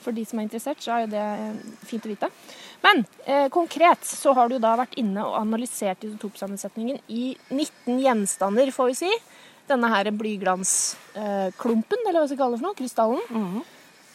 for 0.00 0.16
de 0.16 0.24
som 0.24 0.40
er 0.40 0.48
interessert, 0.48 0.80
så 0.80 0.96
er 0.96 1.04
jo 1.04 1.12
det 1.12 1.28
fint 1.84 2.08
å 2.08 2.14
vite. 2.14 2.32
Men 2.84 3.04
uh, 3.28 3.48
konkret 3.52 4.08
så 4.08 4.32
har 4.36 4.48
du 4.48 4.56
da 4.62 4.72
vært 4.80 4.96
inne 5.00 5.28
og 5.28 5.36
analysert 5.42 6.08
isotopsammensetningen 6.08 7.04
i 7.12 7.34
19 7.52 8.00
gjenstander, 8.00 8.72
får 8.72 8.92
vi 8.94 9.00
si. 9.04 9.14
Denne 9.68 9.88
her 9.88 10.10
blyglansklumpen, 10.12 12.02
eller 12.04 12.20
hva 12.20 12.26
skal 12.28 12.36
vi 12.36 12.40
kalle 12.42 12.56
det 12.56 12.60
for 12.60 12.68
noe, 12.68 12.80
krystallen. 12.80 13.24
Mm 13.32 13.64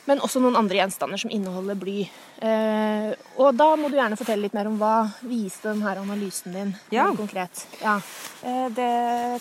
men 0.10 0.22
også 0.26 0.42
noen 0.42 0.58
andre 0.58 0.80
gjenstander 0.80 1.22
som 1.22 1.32
inneholder 1.34 1.78
bly. 1.80 2.00
Eh, 2.42 3.12
og 3.38 3.54
da 3.58 3.68
må 3.78 3.92
du 3.92 3.98
gjerne 4.00 4.18
fortelle 4.18 4.48
litt 4.48 4.56
mer 4.58 4.70
om 4.70 4.80
hva 4.82 4.96
viste 5.22 5.70
denne 5.70 5.94
analysen 6.02 6.56
din 6.56 6.74
ja. 6.94 7.10
konkret. 7.18 7.66
Ja. 7.84 8.00
Eh, 8.42 8.68
det 8.74 8.90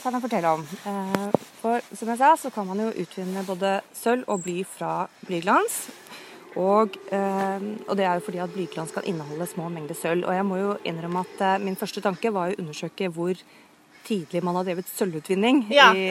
kan 0.02 0.16
jeg 0.16 0.24
fortelle 0.26 0.52
om. 0.58 0.66
Eh, 0.92 1.28
for 1.62 1.84
som 1.88 2.12
jeg 2.12 2.20
sa, 2.20 2.34
så 2.36 2.52
kan 2.54 2.68
man 2.68 2.84
jo 2.84 2.92
utvinne 2.92 3.46
både 3.48 3.78
sølv 3.96 4.28
og 4.28 4.44
bly 4.44 4.60
fra 4.68 4.92
blyglans. 5.24 5.86
Og, 6.58 6.96
eh, 7.14 7.64
og, 7.86 7.94
det 7.96 8.04
er 8.04 8.18
jo 8.18 8.24
fordi 8.26 8.42
at 8.42 8.52
blyglans 8.52 8.92
kan 8.94 9.06
inneholde 9.06 9.46
små 9.46 9.68
mengder 9.72 9.96
sølv. 9.96 10.26
Og 10.26 10.34
jeg 10.34 10.46
må 10.46 10.60
jo 10.60 10.76
innrømme 10.84 11.24
at 11.24 11.44
eh, 11.44 11.64
min 11.64 11.78
første 11.78 12.02
tanke 12.04 12.32
var 12.34 12.52
å 12.52 12.60
undersøke 12.60 13.10
hvor 13.14 13.40
tidlig 14.08 14.42
man 14.44 14.56
har 14.58 14.66
drevet 14.66 14.88
sølvutvinning 14.90 15.64
ja. 15.72 15.90
i, 15.94 16.08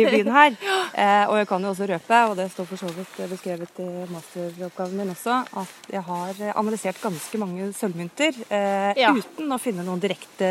i, 0.00 0.04
byen 0.08 0.32
her. 0.34 0.56
Eh, 0.92 1.24
og 1.28 1.36
jeg 1.40 1.50
kan 1.50 1.66
jo 1.66 1.72
også 1.74 1.90
røpe, 1.90 2.22
og 2.30 2.38
det 2.40 2.48
står 2.52 2.70
for 2.70 2.84
så 2.84 2.92
vidt 2.94 3.20
beskrevet 3.34 3.82
i 3.84 3.90
masteroppgaven 4.12 4.96
min 5.00 5.12
også, 5.14 5.42
at 5.64 5.92
jeg 5.92 6.04
har 6.08 6.42
analysert 6.54 7.02
ganske 7.02 7.42
mange 7.42 7.70
sølvmynter 7.76 8.40
eh, 8.48 8.90
ja. 9.04 9.12
uten 9.14 9.52
å 9.52 9.60
finne 9.62 9.86
noen 9.86 10.02
direkte 10.02 10.50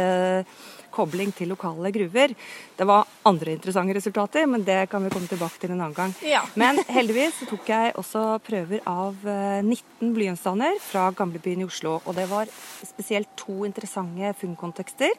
kobling 0.93 1.33
til 1.35 1.51
lokale 1.53 1.91
gruver. 1.93 2.33
Det 2.77 2.87
var 2.87 3.09
andre 3.27 3.55
interessante 3.55 3.95
resultater, 3.97 4.45
men 4.49 4.65
det 4.65 4.85
kan 4.91 5.03
vi 5.03 5.11
komme 5.13 5.29
tilbake 5.31 5.61
til 5.61 5.73
en 5.73 5.81
annen 5.81 5.97
gang. 5.97 6.13
Ja. 6.25 6.43
Men 6.59 6.81
heldigvis 6.87 7.41
så 7.41 7.49
tok 7.49 7.69
jeg 7.73 7.95
også 7.99 8.23
prøver 8.45 8.83
av 8.89 9.17
19 9.25 9.73
eh, 9.73 10.13
blygjenstander 10.13 10.79
fra 10.83 11.09
gamlebyen 11.17 11.63
i 11.63 11.69
Oslo. 11.69 11.99
Og 12.05 12.17
det 12.17 12.27
var 12.31 12.51
spesielt 12.93 13.33
to 13.39 13.63
interessante 13.67 14.35
funnkontekster. 14.41 15.15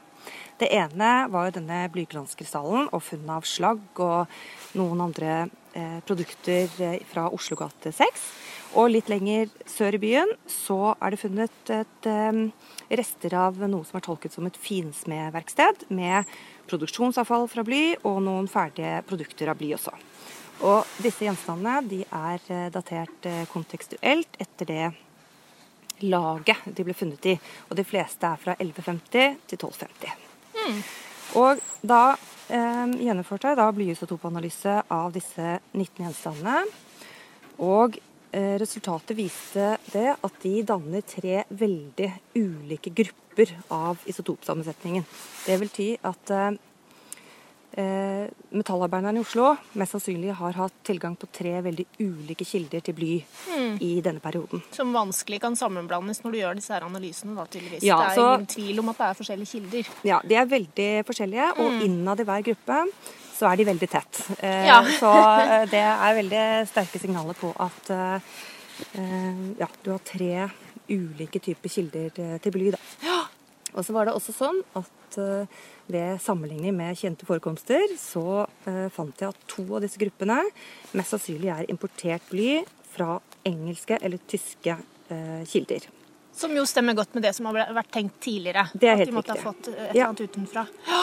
Det 0.60 0.70
ene 0.70 1.10
var 1.32 1.48
jo 1.48 1.56
denne 1.58 1.82
blyglanskrystallen 1.94 2.88
og 2.94 3.02
funnet 3.02 3.32
av 3.34 3.46
slagg 3.48 4.02
og 4.02 4.30
noen 4.78 5.02
andre 5.08 5.32
eh, 5.74 5.98
produkter 6.06 6.70
eh, 6.78 7.00
fra 7.10 7.26
Oslogate 7.34 7.90
6. 7.94 8.26
Og 8.78 8.90
litt 8.90 9.10
lenger 9.10 9.50
sør 9.70 9.94
i 9.94 10.02
byen 10.02 10.30
så 10.50 10.94
er 10.94 11.14
det 11.14 11.20
funnet 11.20 11.70
et, 11.70 12.08
eh, 12.10 12.40
rester 12.90 13.34
av 13.38 13.58
noe 13.66 13.86
som 13.86 13.98
er 13.98 14.06
tolket 14.06 14.34
som 14.34 14.46
et 14.46 14.58
finsmedverksted, 14.58 15.86
med 15.90 16.24
produksjonsavfall 16.70 17.48
fra 17.50 17.62
bly 17.66 17.84
og 18.02 18.22
noen 18.26 18.48
ferdige 18.50 19.02
produkter 19.06 19.50
av 19.50 19.58
bly 19.58 19.74
også. 19.74 19.94
Og 20.62 20.86
disse 21.02 21.26
gjenstandene 21.26 21.80
de 21.90 22.02
er 22.04 22.44
eh, 22.48 22.68
datert 22.74 23.26
eh, 23.30 23.42
kontekstuelt 23.50 24.38
etter 24.42 24.70
det 24.70 24.92
laget 26.04 26.66
de 26.66 26.86
ble 26.86 26.94
funnet 26.94 27.30
i. 27.30 27.38
Og 27.70 27.78
de 27.78 27.86
fleste 27.86 28.26
er 28.26 28.40
fra 28.40 28.56
1150 28.58 29.42
til 29.50 29.58
1250. 29.58 30.23
Og 31.40 31.60
da 31.82 32.02
eh, 32.48 32.96
gjennomførte 33.04 33.52
jeg 33.52 33.60
da 33.60 33.68
blyisotopanalyse 33.74 34.80
av 34.92 35.14
disse 35.14 35.58
19 35.74 36.04
gjenstandene. 36.04 36.64
Og 37.64 37.98
eh, 38.34 38.54
resultatet 38.60 39.16
viste 39.18 39.74
det 39.92 40.10
at 40.14 40.38
de 40.42 40.54
danner 40.66 41.04
tre 41.06 41.42
veldig 41.48 42.10
ulike 42.38 42.92
grupper 42.94 43.54
av 43.74 44.02
isotopsammensetningen. 44.10 45.06
Det 45.46 45.58
vil 45.62 45.72
si 45.74 45.90
at 46.02 46.34
eh, 46.34 46.54
metallarbeiderne 47.74 49.18
i 49.18 49.22
Oslo 49.24 49.48
mest 49.80 49.96
sannsynlig 49.96 50.34
har 50.38 50.54
hatt 50.58 50.76
tilgang 50.86 51.16
på 51.18 51.26
tre 51.34 51.56
veldig 51.64 51.86
ulike 51.98 52.46
kilder 52.46 52.84
til 52.86 52.94
bly 52.94 53.10
mm. 53.24 53.74
i 53.82 53.90
denne 54.04 54.22
perioden. 54.22 54.62
Som 54.74 54.92
vanskelig 54.94 55.40
kan 55.42 55.58
sammenblandes 55.58 56.22
når 56.22 56.34
du 56.34 56.38
gjør 56.38 56.60
disse 56.60 56.74
her 56.74 56.86
analysene, 56.86 57.34
da, 57.34 57.48
tydeligvis. 57.50 57.82
Ja, 57.86 57.98
det 57.98 58.12
er 58.12 58.20
så, 58.20 58.28
ingen 58.36 58.52
tvil 58.54 58.84
om 58.84 58.92
at 58.92 59.00
det 59.00 59.08
er 59.08 59.20
forskjellige 59.20 59.52
kilder. 59.56 59.92
Ja, 60.06 60.22
de 60.22 60.38
er 60.38 60.48
veldig 60.54 60.88
forskjellige, 61.08 61.50
og 61.58 61.74
mm. 61.74 61.84
innad 61.88 62.22
i 62.22 62.28
hver 62.30 62.46
gruppe 62.46 62.80
så 63.34 63.50
er 63.50 63.58
de 63.58 63.66
veldig 63.66 63.88
tett. 63.90 64.20
Eh, 64.38 64.66
ja. 64.68 64.80
så 65.00 65.12
eh, 65.42 65.64
det 65.70 65.82
er 65.84 66.18
veldig 66.20 66.44
sterke 66.70 67.00
signaler 67.02 67.38
på 67.38 67.50
at 67.64 67.90
eh, 67.94 68.34
eh 69.00 69.42
ja, 69.58 69.68
du 69.82 69.90
har 69.90 70.02
tre 70.06 70.48
ulike 70.88 71.40
typer 71.40 71.72
kilder 71.72 72.20
eh, 72.22 72.36
til 72.42 72.54
bly. 72.54 72.70
Da. 72.74 72.82
Ja. 73.04 73.23
Og 73.74 73.84
så 73.86 73.94
var 73.94 74.06
det 74.06 74.14
også 74.14 74.34
sånn 74.34 74.60
at 74.78 75.18
eh, 75.20 75.64
ved 75.90 76.20
sammenligning 76.22 76.74
med 76.76 76.98
kjente 76.98 77.26
forekomster, 77.28 77.82
så 77.98 78.44
eh, 78.70 78.86
fant 78.94 79.20
jeg 79.20 79.34
at 79.34 79.44
to 79.50 79.66
av 79.74 79.82
disse 79.84 80.00
gruppene 80.00 80.40
mest 80.94 81.14
sannsynlig 81.14 81.50
er 81.54 81.70
importert 81.72 82.24
bly 82.30 82.62
fra 82.94 83.18
engelske 83.46 83.98
eller 84.00 84.22
tyske 84.30 84.78
eh, 84.78 85.42
kilder. 85.50 85.88
Som 86.34 86.54
jo 86.56 86.64
stemmer 86.66 86.96
godt 86.98 87.14
med 87.14 87.26
det 87.26 87.34
som 87.36 87.46
har 87.50 87.74
vært 87.74 87.92
tenkt 87.94 88.16
tidligere. 88.22 88.66
Det 88.74 88.90
er 88.90 88.98
helt 88.98 89.10
riktig. 89.10 89.10
At 89.10 89.12
de 89.12 89.18
måtte 89.18 89.34
riktig. 89.34 89.44
ha 89.44 89.52
fått 89.52 89.68
et 89.68 89.84
eller 89.90 90.08
annet 90.08 90.24
ja. 90.24 90.30
utenfra. 90.30 90.66
Ja. 90.88 91.02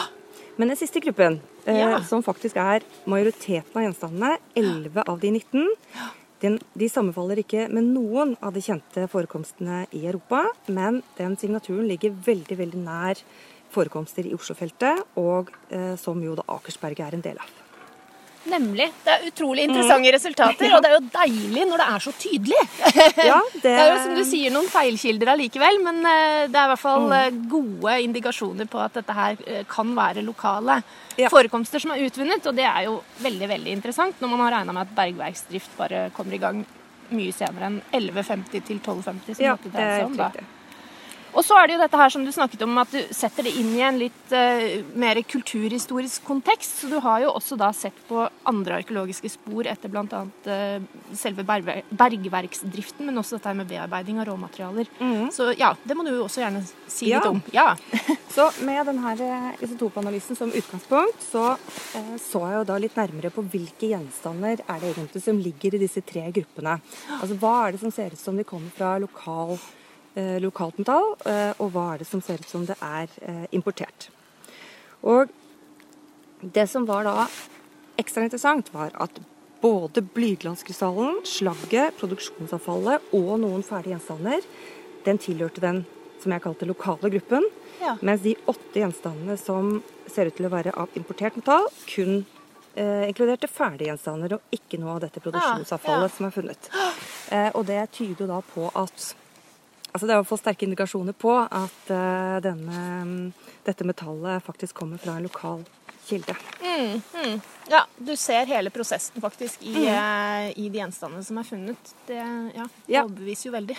Men 0.60 0.68
den 0.68 0.76
siste 0.76 1.00
gruppen, 1.00 1.38
ja. 1.64 1.94
som 2.04 2.24
faktisk 2.24 2.58
er 2.60 2.84
majoriteten 3.08 3.72
av 3.72 3.86
gjenstandene, 3.86 4.34
11 4.58 5.06
av 5.08 5.22
de 5.22 5.30
19, 5.32 5.70
den, 6.42 6.58
de 6.74 6.88
sammenfaller 6.90 7.42
ikke 7.42 7.68
med 7.72 7.92
noen 7.94 8.34
av 8.42 8.54
de 8.56 8.62
kjente 8.64 9.06
forekomstene 9.10 9.84
i 9.94 10.04
Europa, 10.06 10.44
men 10.66 11.02
den 11.18 11.38
signaturen 11.38 11.86
ligger 11.90 12.16
veldig, 12.26 12.58
veldig 12.58 12.82
nær 12.82 13.22
forekomster 13.72 14.26
i 14.28 14.34
Oslofeltet, 14.36 15.06
og 15.20 15.52
eh, 15.70 15.94
som 16.00 16.20
jo 16.22 16.36
da 16.38 16.46
Akersberget 16.58 17.06
er 17.06 17.18
en 17.18 17.28
del 17.30 17.40
av. 17.40 17.61
Nemlig. 18.50 18.88
Det 19.04 19.12
er 19.12 19.26
utrolig 19.28 19.66
interessante 19.68 20.08
mm. 20.08 20.14
resultater, 20.16 20.72
og 20.74 20.82
det 20.82 20.90
er 20.90 20.96
jo 20.96 21.02
deilig 21.14 21.66
når 21.70 21.82
det 21.82 21.88
er 21.94 22.04
så 22.06 22.14
tydelig. 22.18 22.62
Ja, 23.22 23.38
det... 23.52 23.62
det... 23.62 23.72
er 23.78 23.90
jo 23.92 23.98
som 24.02 24.16
du 24.16 24.22
sier 24.26 24.52
noen 24.54 24.68
feilkilder 24.70 25.32
allikevel, 25.34 25.78
men 25.84 26.00
eh, 26.08 26.44
det 26.50 26.58
er 26.58 26.66
i 26.66 26.72
hvert 26.72 26.82
fall 26.82 27.06
mm. 27.06 27.14
Eh, 27.18 27.40
gode 27.50 27.96
indikasjoner 28.06 28.68
på 28.70 28.80
at 28.82 28.96
dette 28.98 29.16
her 29.16 29.40
eh, 29.46 29.64
kan 29.68 29.92
være 29.96 30.24
lokale 30.26 30.80
ja. 31.18 31.30
forekomster 31.32 31.82
som 31.82 31.94
er 31.94 32.02
utvunnet, 32.06 32.46
og 32.48 32.56
det 32.56 32.66
er 32.66 32.86
jo 32.88 32.98
veldig, 33.22 33.50
veldig 33.52 33.76
interessant 33.76 34.22
når 34.22 34.32
man 34.32 34.46
har 34.46 34.56
regna 34.58 34.76
med 34.76 34.86
at 34.86 34.96
bergverksdrift 34.96 35.76
bare 35.78 36.06
kommer 36.16 36.38
i 36.38 36.42
gang 36.42 36.64
mye 37.12 37.34
senere 37.36 37.68
enn 37.68 37.78
1150 37.92 38.66
til 38.66 38.80
1250, 38.80 39.38
som 39.38 39.46
ja, 39.46 39.56
det 39.62 39.72
er 39.76 39.96
helt 40.02 40.18
riktig. 40.18 40.48
Og 41.32 41.44
så 41.46 41.56
er 41.56 41.68
det 41.68 41.76
jo 41.76 41.82
dette 41.82 41.98
her 41.98 42.12
som 42.12 42.24
du 42.26 42.32
snakket 42.34 42.64
om, 42.66 42.76
at 42.82 42.92
du 42.92 43.00
setter 43.14 43.46
det 43.46 43.54
inn 43.56 43.70
i 43.76 43.82
en 43.84 43.98
litt 44.00 44.34
uh, 44.34 44.82
mer 44.98 45.20
kulturhistorisk 45.24 46.26
kontekst. 46.28 46.82
Så 46.82 46.90
du 46.92 46.98
har 47.02 47.22
jo 47.24 47.32
også 47.32 47.56
da 47.60 47.70
sett 47.76 47.96
på 48.08 48.26
andre 48.48 48.80
arkeologiske 48.82 49.32
spor 49.32 49.68
etter 49.70 49.92
bl.a. 49.92 50.04
Uh, 50.04 50.52
eh, 50.52 50.84
selve 51.16 51.44
bergverksdriften, 51.46 53.06
men 53.08 53.20
også 53.20 53.38
dette 53.38 53.50
her 53.50 53.58
med 53.58 53.70
bearbeiding 53.70 54.20
av 54.20 54.28
råmaterialer. 54.28 54.90
Mm. 55.00 55.30
Så 55.32 55.50
ja, 55.58 55.72
det 55.84 55.96
må 55.96 56.04
du 56.06 56.12
jo 56.12 56.26
også 56.26 56.44
gjerne 56.44 56.62
si 56.90 57.10
ja. 57.10 57.20
litt 57.20 57.30
om. 57.32 57.42
Ja. 57.54 57.72
så 58.36 58.50
med 58.66 58.84
denne 58.90 59.16
eh, 59.16 59.50
isotopanalysen 59.64 60.38
som 60.38 60.52
utgangspunkt, 60.52 61.24
så 61.32 61.54
uh, 61.56 62.16
så 62.20 62.44
jeg 62.44 62.60
jo 62.60 62.66
da 62.68 62.80
litt 62.80 62.98
nærmere 62.98 63.32
på 63.32 63.44
hvilke 63.52 63.92
gjenstander 63.94 64.60
er 64.66 64.82
det 64.82 64.92
egentlig 64.92 65.24
som 65.24 65.40
ligger 65.40 65.76
i 65.76 65.84
disse 65.86 66.04
tre 66.04 66.28
gruppene. 66.34 66.78
Altså 67.22 67.38
hva 67.40 67.54
er 67.62 67.74
det 67.74 67.82
som 67.82 67.94
ser 67.94 68.12
ut 68.12 68.20
som 68.20 68.36
de 68.36 68.44
kommer 68.46 68.72
fra 68.76 68.98
lokal 69.00 69.56
lokalt 70.42 70.78
metall, 70.78 71.14
eh, 71.26 71.52
og 71.58 71.72
hva 71.72 71.94
er 71.94 72.02
det 72.02 72.06
som 72.08 72.20
ser 72.24 72.42
ut 72.42 72.48
som 72.48 72.66
det 72.68 72.76
er 72.82 73.08
eh, 73.22 73.46
importert. 73.52 74.08
Og 75.02 75.28
Det 76.42 76.64
som 76.66 76.82
var 76.84 77.04
da 77.06 77.28
ekstra 77.96 78.24
interessant, 78.24 78.72
var 78.74 78.90
at 78.98 79.20
både 79.62 80.02
blyglanskrystallen, 80.02 81.20
slagget, 81.22 81.94
produksjonsavfallet 82.00 83.12
og 83.14 83.36
noen 83.38 83.62
ferdige 83.62 83.94
gjenstander, 83.94 84.42
den 85.06 85.20
tilhørte 85.22 85.62
den 85.62 85.84
som 86.22 86.34
jeg 86.34 86.42
kalte 86.42 86.66
lokale 86.66 87.12
gruppen. 87.14 87.46
Ja. 87.78 87.94
Mens 88.02 88.24
de 88.26 88.34
åtte 88.50 88.82
gjenstandene 88.82 89.36
som 89.38 89.82
ser 90.10 90.26
ut 90.26 90.36
til 90.38 90.46
å 90.46 90.52
være 90.52 90.74
av 90.74 90.90
importert 90.98 91.38
metall, 91.38 91.68
kun 91.86 92.24
eh, 92.74 93.06
inkluderte 93.06 93.46
ferdige 93.50 93.92
gjenstander 93.92 94.34
og 94.34 94.54
ikke 94.58 94.82
noe 94.82 94.96
av 94.96 95.04
dette 95.06 95.22
produksjonsavfallet 95.22 96.08
Ja, 96.08 96.10
ja. 96.10 96.16
som 96.16 96.26
er 96.26 96.34
funnet. 96.34 96.70
Eh, 97.30 97.50
og 97.54 97.66
det 97.70 97.80
tyder 97.94 98.26
jo 98.26 98.30
da 98.34 98.42
på 98.42 98.66
at 98.74 99.12
Altså 99.92 100.06
Det 100.06 100.12
er 100.12 100.16
i 100.16 100.22
hvert 100.22 100.30
fall 100.30 100.40
sterke 100.40 100.64
indikasjoner 100.66 101.12
på 101.20 101.34
at 101.44 101.90
eh, 101.92 102.36
denne, 102.44 102.82
mm, 103.04 103.32
dette 103.66 103.84
metallet 103.84 104.42
faktisk 104.46 104.78
kommer 104.78 105.00
fra 105.02 105.18
en 105.18 105.26
lokal 105.28 105.64
kilde. 106.06 106.34
Mm, 106.64 106.96
mm. 107.14 107.34
Ja, 107.70 107.84
du 107.98 108.14
ser 108.18 108.48
hele 108.50 108.72
prosessen 108.74 109.20
faktisk 109.22 109.62
i, 109.62 109.74
eh, 109.86 110.48
i 110.58 110.68
de 110.72 110.80
gjenstandene 110.80 111.22
som 111.26 111.38
er 111.38 111.46
funnet. 111.46 111.92
Det 112.08 112.16
ja, 112.18 112.66
Ja. 112.88 113.04
overbeviser 113.04 113.50
jo 113.50 113.52
veldig. 113.58 113.76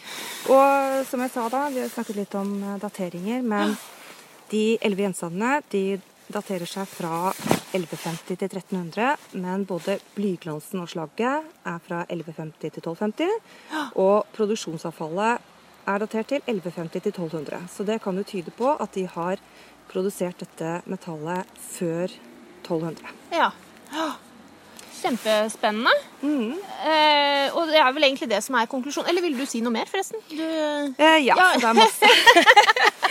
Og 0.54 1.02
som 1.10 1.20
jeg 1.26 1.34
sa 1.34 1.48
da, 1.52 1.64
vi 1.74 1.82
har 1.82 1.90
snakket 1.92 2.16
litt 2.22 2.36
om 2.38 2.54
eh, 2.62 2.78
dateringer, 2.86 3.42
men 3.42 3.74
de 4.52 4.64
elleve 4.80 5.08
gjenstandene 5.08 5.58
de 5.74 5.84
daterer 6.32 6.66
seg 6.66 6.86
fra 6.90 7.32
1150 7.74 8.38
til 8.38 8.48
1300, 8.48 9.18
men 9.42 9.66
både 9.68 9.98
blyglansen 10.16 10.80
og 10.82 10.88
slagget 10.90 11.44
er 11.66 11.82
fra 11.84 12.00
1150 12.06 12.70
til 12.78 12.82
1250, 12.82 13.36
og 13.98 14.24
produksjonsavfallet 14.34 15.52
er 15.86 15.98
datert 16.02 16.26
til 16.32 16.40
1150 16.46 17.06
1200. 17.12 17.60
Så 17.70 17.84
det 17.86 18.00
kan 18.02 18.16
jo 18.18 18.24
tyde 18.26 18.50
på 18.56 18.72
at 18.80 18.92
de 18.94 19.06
har 19.06 19.36
produsert 19.90 20.38
dette 20.42 20.80
metallet 20.90 21.46
før 21.62 22.10
1200. 22.66 23.12
Ja. 23.32 23.50
Kjempespennende. 24.96 25.92
Mm. 26.24 26.54
Eh, 26.88 27.54
og 27.54 27.68
det 27.70 27.78
er 27.78 27.92
vel 27.94 28.06
egentlig 28.08 28.28
det 28.32 28.40
som 28.42 28.56
er 28.58 28.66
konklusjonen. 28.70 29.08
Eller 29.12 29.22
vil 29.22 29.36
du 29.38 29.44
si 29.46 29.60
noe 29.62 29.74
mer, 29.74 29.86
forresten? 29.90 30.18
Du, 30.30 30.42
Eh, 30.42 31.18
ja, 31.26 31.36
Ja. 31.36 31.52
det 31.54 31.64
er 31.68 31.76
masse 31.76 32.08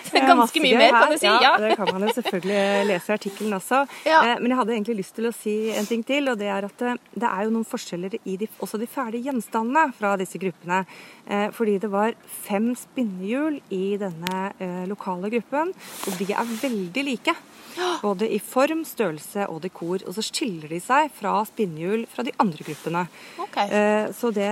ganske 0.32 0.62
mye 0.64 0.78
mer, 0.80 0.90
kan 0.96 1.12
du 1.12 1.18
si. 1.20 1.26
Ja, 1.26 1.52
det 1.60 1.76
kan 1.78 1.90
man 1.92 2.06
jo 2.06 2.14
selvfølgelig 2.16 2.86
lese 2.90 3.12
i 3.12 3.16
artikkelen 3.18 3.56
også. 3.58 3.82
Ja. 4.12 4.18
Eh, 4.32 4.40
Men 4.42 4.50
jeg 4.52 4.58
hadde 4.62 4.74
egentlig 4.76 4.96
lyst 5.02 5.14
til 5.18 5.28
å 5.30 5.34
si 5.36 5.54
en 5.76 5.86
ting 5.88 6.02
til, 6.06 6.28
og 6.32 6.38
det 6.40 6.48
er 6.52 6.66
at 6.68 6.76
det, 6.82 6.96
det 7.14 7.28
er 7.28 7.46
jo 7.46 7.54
noen 7.54 7.68
forskjeller 7.68 8.16
i 8.24 8.36
de, 8.40 8.48
også 8.62 8.80
de 8.82 8.88
ferdige 8.90 9.28
gjenstandene 9.30 9.92
fra 9.98 10.16
disse 10.20 10.40
gruppene. 10.42 10.82
Eh, 11.28 11.48
Fordi 11.54 11.78
det 11.82 11.90
var 11.92 12.14
fem 12.42 12.72
spinnehjul 12.78 13.60
i 13.70 13.96
denne 14.00 14.42
eh, 14.58 14.82
lokale 14.90 15.30
gruppen, 15.32 15.72
og 16.08 16.20
de 16.20 16.28
er 16.32 16.54
veldig 16.62 17.06
like. 17.12 17.34
Både 18.02 18.26
i 18.28 18.36
form, 18.42 18.82
størrelse 18.84 19.46
og 19.48 19.62
dekor. 19.64 20.02
Og 20.04 20.12
så 20.12 20.20
skiller 20.26 20.68
de 20.68 20.80
seg 20.84 21.08
fra 21.16 21.38
spinnehjul 21.48 22.02
fra 22.12 22.24
de 22.26 22.34
andre 22.42 22.66
gruppene. 22.66 23.06
Ok. 23.40 23.56
Eh, 23.64 24.10
Så 24.12 24.28
det, 24.36 24.50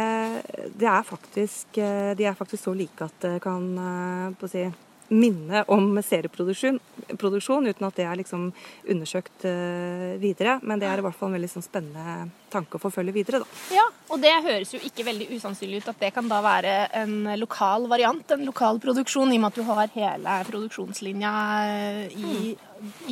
det 0.81 0.89
er 0.89 1.03
faktisk, 1.05 1.77
eh, 1.77 2.15
de 2.17 2.25
er 2.31 2.39
faktisk 2.39 2.65
så 2.65 2.73
like 2.77 3.05
at 3.11 3.19
det 3.27 3.35
kan 3.45 3.67
eh, 3.77 4.31
på 4.41 4.49
å 4.49 4.53
si, 4.55 4.65
minne 5.11 5.65
om 5.71 5.99
serieproduksjon, 6.03 6.79
produksjon, 7.19 7.67
uten 7.67 7.87
at 7.89 7.97
det 7.99 8.07
er 8.07 8.19
liksom 8.21 8.49
undersøkt 8.95 9.47
eh, 9.49 10.17
videre. 10.23 10.59
Men 10.63 10.81
det 10.81 10.89
er 10.89 11.01
i 11.01 11.05
hvert 11.05 11.19
fall 11.19 11.33
en 11.33 11.39
veldig 11.39 11.51
sånn 11.51 11.67
spennende 11.67 12.31
tanke 12.51 12.79
å 12.79 12.83
forfølge 12.83 13.15
videre. 13.15 13.43
Da. 13.43 13.61
Ja, 13.75 13.87
og 14.11 14.23
det 14.23 14.33
høres 14.47 14.75
jo 14.75 14.83
ikke 14.87 15.07
veldig 15.07 15.31
usannsynlig 15.35 15.83
ut 15.83 15.93
at 15.93 16.03
det 16.03 16.13
kan 16.17 16.31
da 16.31 16.41
være 16.45 16.75
en 17.03 17.31
lokal 17.41 17.89
variant, 17.91 18.35
en 18.35 18.47
lokal 18.49 18.81
produksjon, 18.83 19.33
i 19.35 19.39
og 19.39 19.45
med 19.45 19.53
at 19.53 19.61
du 19.61 19.67
har 19.69 19.95
hele 19.97 20.41
produksjonslinja 20.51 21.37
eh, 21.69 22.19
i, 22.19 22.53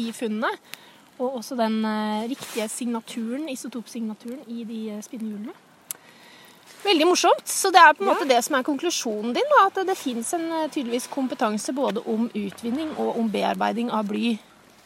i 0.06 0.10
funnene. 0.16 0.52
Og 1.18 1.40
også 1.40 1.56
den 1.58 1.80
eh, 1.84 2.28
riktige 2.30 2.68
signaturen, 2.70 3.48
isotopsignaturen, 3.50 4.44
i 4.46 4.62
de 4.68 4.82
eh, 4.94 5.02
spinnehjulene. 5.02 5.54
Veldig 6.84 7.06
morsomt. 7.08 7.46
Så 7.50 7.72
det 7.74 7.80
er 7.82 7.96
på 7.96 8.04
en 8.04 8.12
måte 8.12 8.28
det 8.28 8.38
som 8.46 8.56
er 8.58 8.66
konklusjonen 8.66 9.34
din. 9.36 9.54
Da, 9.54 9.64
at 9.66 9.80
det 9.88 9.98
fins 9.98 10.30
en 10.36 10.46
eh, 10.62 10.68
tydeligvis 10.70 11.08
kompetanse 11.12 11.74
både 11.76 12.04
om 12.06 12.28
utvinning 12.32 12.94
og 12.96 13.18
om 13.18 13.30
bearbeiding 13.32 13.90
av 13.94 14.06
bly 14.08 14.36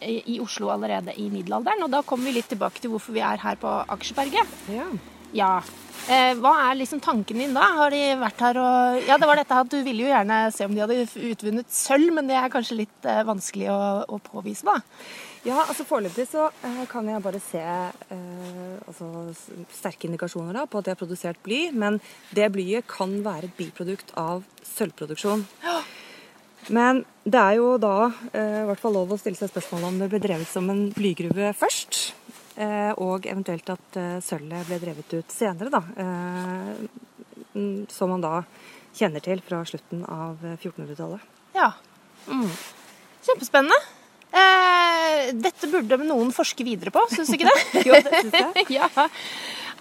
i 0.02 0.18
i 0.26 0.40
Oslo 0.42 0.70
allerede 0.72 1.14
i 1.14 1.28
middelalderen. 1.31 1.85
Og 1.87 1.90
da 1.92 2.02
kommer 2.07 2.26
vi 2.26 2.38
litt 2.40 2.50
tilbake 2.50 2.83
til 2.83 2.90
hvorfor 2.90 3.14
vi 3.14 3.22
er 3.22 3.38
her 3.42 3.59
på 3.61 3.70
Akersberget. 3.94 4.59
Ja. 4.72 4.88
Ja. 5.33 5.52
Eh, 6.11 6.33
hva 6.42 6.52
er 6.66 6.78
liksom 6.81 7.00
tanken 7.00 7.38
din 7.38 7.55
da? 7.55 7.68
Har 7.78 7.92
de 7.94 8.00
vært 8.20 8.40
her 8.42 8.59
og 8.59 9.05
Ja, 9.07 9.16
det 9.20 9.28
var 9.28 9.38
dette 9.38 9.61
at 9.64 9.70
du 9.70 9.78
ville 9.87 10.02
jo 10.02 10.11
gjerne 10.11 10.38
se 10.52 10.66
om 10.66 10.74
de 10.74 10.83
hadde 10.83 11.05
utvunnet 11.31 11.70
sølv, 11.72 12.11
men 12.16 12.26
det 12.28 12.37
er 12.38 12.50
kanskje 12.52 12.81
litt 12.83 13.07
eh, 13.07 13.22
vanskelig 13.28 13.70
å, 13.70 13.83
å 14.11 14.18
påvise, 14.26 14.66
da. 14.66 14.81
Ja, 15.42 15.64
altså 15.66 15.83
Foreløpig 15.83 16.28
så 16.31 16.46
eh, 16.62 16.85
kan 16.90 17.09
jeg 17.11 17.22
bare 17.24 17.40
se 17.42 17.62
eh, 17.62 18.74
altså, 18.87 19.09
sterke 19.74 20.07
indikasjoner 20.07 20.55
da, 20.55 20.68
på 20.70 20.78
at 20.78 20.87
de 20.87 20.92
har 20.94 21.00
produsert 21.00 21.40
bly. 21.42 21.64
Men 21.74 21.98
det 22.31 22.46
blyet 22.55 22.87
kan 22.90 23.16
være 23.24 23.48
et 23.50 23.57
biprodukt 23.59 24.12
av 24.18 24.44
sølvproduksjon. 24.68 25.42
Men 26.70 27.00
det 27.26 27.40
er 27.40 27.57
jo 27.59 27.72
da 27.83 27.96
eh, 28.31 28.61
i 28.62 28.66
hvert 28.68 28.83
fall 28.83 28.94
lov 28.94 29.14
å 29.14 29.18
stille 29.18 29.38
seg 29.38 29.50
spørsmål 29.50 29.88
om 29.88 29.98
det 29.98 30.09
ble 30.12 30.20
drevet 30.22 30.50
som 30.50 30.70
en 30.70 30.85
blygruve 30.94 31.50
først. 31.59 31.98
Eh, 32.55 32.92
og 33.02 33.26
eventuelt 33.26 33.72
at 33.74 33.98
eh, 33.98 34.20
sølvet 34.22 34.68
ble 34.68 34.78
drevet 34.85 35.16
ut 35.16 35.35
senere, 35.35 35.72
da. 35.72 35.83
Eh, 36.05 37.48
mm, 37.57 37.88
som 37.90 38.14
man 38.14 38.22
da 38.22 38.44
kjenner 38.94 39.24
til 39.24 39.42
fra 39.42 39.64
slutten 39.66 40.07
av 40.07 40.38
eh, 40.46 40.55
1400-tallet. 40.61 41.26
Ja. 41.59 41.72
Mm. 42.28 42.46
Kjempespennende. 43.26 43.81
Eh, 45.12 45.33
dette 45.44 45.68
burde 45.72 45.98
noen 46.07 46.33
forske 46.35 46.64
videre 46.66 46.92
på, 46.94 47.05
syns 47.12 47.29
du 47.33 47.37
ikke 47.38 47.51
det? 47.53 47.85
Jo, 47.88 47.98
det 48.07 48.22
synes 48.22 48.40
jeg. 48.40 48.66
ja. 48.79 48.88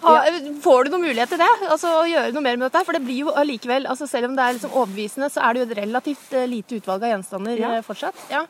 Ha, 0.02 0.12
får 0.64 0.84
du 0.88 0.96
noen 0.96 1.04
mulighet 1.06 1.30
til 1.30 1.38
det? 1.38 1.50
Altså 1.70 1.90
å 2.00 2.06
gjøre 2.10 2.32
noe 2.34 2.42
mer 2.42 2.56
med 2.58 2.66
dette? 2.66 2.80
For 2.88 2.96
det 2.96 3.04
blir 3.04 3.20
jo 3.22 3.34
allikevel, 3.38 3.84
altså 3.86 4.08
selv 4.10 4.26
om 4.32 4.38
det 4.38 4.42
er 4.48 4.56
liksom 4.56 4.72
overbevisende, 4.74 5.28
så 5.30 5.44
er 5.46 5.52
det 5.54 5.60
jo 5.62 5.66
et 5.68 5.76
relativt 5.78 6.32
eh, 6.34 6.48
lite 6.50 6.80
utvalg 6.80 7.04
av 7.06 7.12
gjenstander 7.14 7.60
Ja. 7.60 7.70
eh, 7.76 7.84
fortsatt. 7.86 8.24
Ja. 8.32 8.40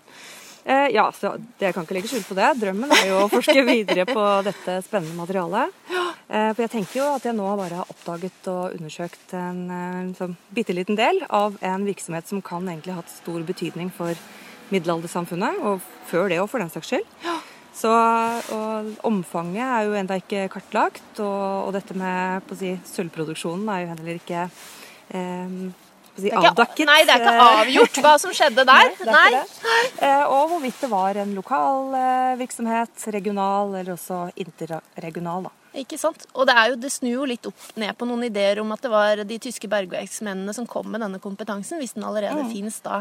Eh, 0.64 0.86
ja, 0.94 1.04
så 1.12 1.34
det 1.58 1.66
jeg 1.68 1.74
kan 1.76 1.84
ikke 1.84 1.96
legge 1.98 2.08
skjul 2.08 2.24
på 2.24 2.36
det. 2.38 2.48
Drømmen 2.62 2.92
er 2.96 3.04
jo 3.10 3.18
å 3.24 3.28
forske 3.32 3.64
videre 3.68 4.06
på 4.08 4.24
dette 4.46 4.78
spennende 4.86 5.18
materialet. 5.18 5.74
Eh, 5.92 6.52
for 6.54 6.62
jeg 6.64 6.72
tenker 6.78 7.00
jo 7.02 7.08
at 7.18 7.26
jeg 7.28 7.36
nå 7.36 7.50
bare 7.60 7.82
har 7.82 7.90
oppdaget 7.92 8.48
og 8.54 8.78
undersøkt 8.78 9.34
en 9.36 9.60
en 9.74 10.14
sånn 10.16 10.36
bitte 10.56 10.72
liten 10.72 10.96
del 10.96 11.20
av 11.28 11.58
en 11.60 11.84
virksomhet 11.84 12.30
som 12.32 12.40
kan 12.40 12.64
egentlig 12.64 12.94
ha 12.96 13.02
hatt 13.02 13.12
stor 13.12 13.42
betydning 13.44 13.90
for 13.92 14.16
middelaldersamfunnet, 14.72 15.60
og 15.68 15.80
før 16.10 16.28
det 16.32 16.40
òg, 16.42 16.48
for 16.50 16.62
den 16.62 16.72
saks 16.72 16.92
skyld. 16.92 17.06
Så 17.72 17.88
og 18.52 18.90
Omfanget 19.08 19.64
er 19.64 19.86
jo 19.88 19.94
ennå 19.96 20.18
ikke 20.20 20.48
kartlagt, 20.52 21.06
og, 21.24 21.68
og 21.68 21.70
dette 21.76 21.96
med 21.96 22.44
på 22.48 22.56
å 22.56 22.60
si, 22.60 22.74
sølvproduksjonen 22.92 23.70
er 23.72 23.84
jo 23.86 23.94
heller 23.94 24.18
ikke 24.20 24.42
eh, 25.16 25.54
si, 26.18 26.28
ikke, 26.28 26.84
nei, 26.84 26.98
det 27.08 27.14
er 27.16 27.24
ikke 27.24 27.32
eh, 27.32 27.40
avgjort 27.62 28.02
hva 28.04 28.12
som 28.20 28.34
skjedde 28.36 28.66
der. 28.68 28.92
Nei, 29.08 29.14
nei. 29.32 29.40
ikke. 29.40 30.04
Eh, 30.04 30.26
Og 30.28 30.52
hvorvidt 30.52 30.84
det 30.84 30.92
var 30.92 31.22
en 31.24 31.32
lokal 31.38 31.96
eh, 31.96 32.36
virksomhet, 32.42 33.08
regional 33.16 33.72
eller 33.72 33.94
også 33.96 34.26
interregional. 34.44 35.48
da. 35.48 35.56
Ikke 35.80 35.96
sant? 35.96 36.26
Og 36.36 36.44
det, 36.44 36.52
er 36.52 36.74
jo, 36.74 36.78
det 36.84 36.92
snur 36.92 37.14
jo 37.22 37.26
litt 37.32 37.48
opp 37.48 37.62
ned 37.80 37.96
på 37.96 38.04
noen 38.04 38.26
ideer 38.28 38.60
om 38.60 38.72
at 38.76 38.84
det 38.84 38.92
var 38.92 39.22
de 39.24 39.38
tyske 39.40 39.70
bergverksmennene 39.72 40.52
som 40.52 40.68
kom 40.68 40.90
med 40.92 41.00
denne 41.00 41.20
kompetansen, 41.22 41.80
hvis 41.80 41.96
den 41.96 42.04
allerede 42.04 42.44
finnes 42.52 42.76
da 42.84 43.00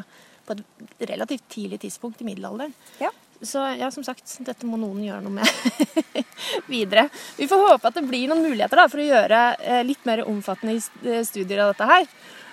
på 0.52 0.60
et 0.60 1.10
relativt 1.10 1.48
tidlig 1.50 1.82
tidspunkt 1.86 2.22
i 2.22 2.28
middelalderen. 2.28 2.74
Ja. 3.02 3.12
Så 3.42 3.64
ja, 3.80 3.90
som 3.92 4.04
sagt, 4.06 4.28
dette 4.46 4.68
må 4.70 4.78
noen 4.78 5.02
gjøre 5.02 5.24
noe 5.26 5.40
med 5.40 6.26
videre. 6.70 7.08
Vi 7.40 7.48
får 7.50 7.64
håpe 7.66 7.90
at 7.90 7.98
det 7.98 8.06
blir 8.06 8.30
noen 8.30 8.46
muligheter 8.46 8.84
da, 8.84 8.86
for 8.92 9.02
å 9.02 9.08
gjøre 9.08 9.42
eh, 9.58 9.82
litt 9.88 10.06
mer 10.06 10.22
omfattende 10.30 10.78
eh, 10.78 11.24
studier 11.26 11.64
av 11.64 11.74
dette 11.74 11.88
her. 11.90 12.06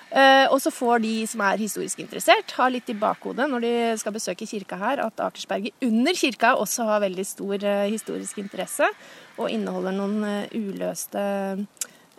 Eh, 0.09 0.47
og 0.49 0.57
så 0.65 0.73
får 0.73 1.03
de 1.05 1.13
som 1.29 1.43
er 1.45 1.61
historisk 1.61 2.01
interessert, 2.01 2.55
ha 2.57 2.71
litt 2.73 2.89
i 2.89 2.97
bakhodet 2.97 3.45
når 3.53 3.67
de 3.67 3.73
skal 4.01 4.15
besøke 4.17 4.49
kirka 4.49 4.79
her, 4.81 5.03
at 5.05 5.21
Akersberget 5.21 5.85
under 5.85 6.17
kirka 6.17 6.55
også 6.57 6.89
har 6.89 7.05
veldig 7.05 7.27
stor 7.29 7.69
historisk 7.93 8.41
interesse 8.41 8.89
og 9.37 9.53
inneholder 9.53 9.93
noen 9.93 10.25
uløste 10.57 11.21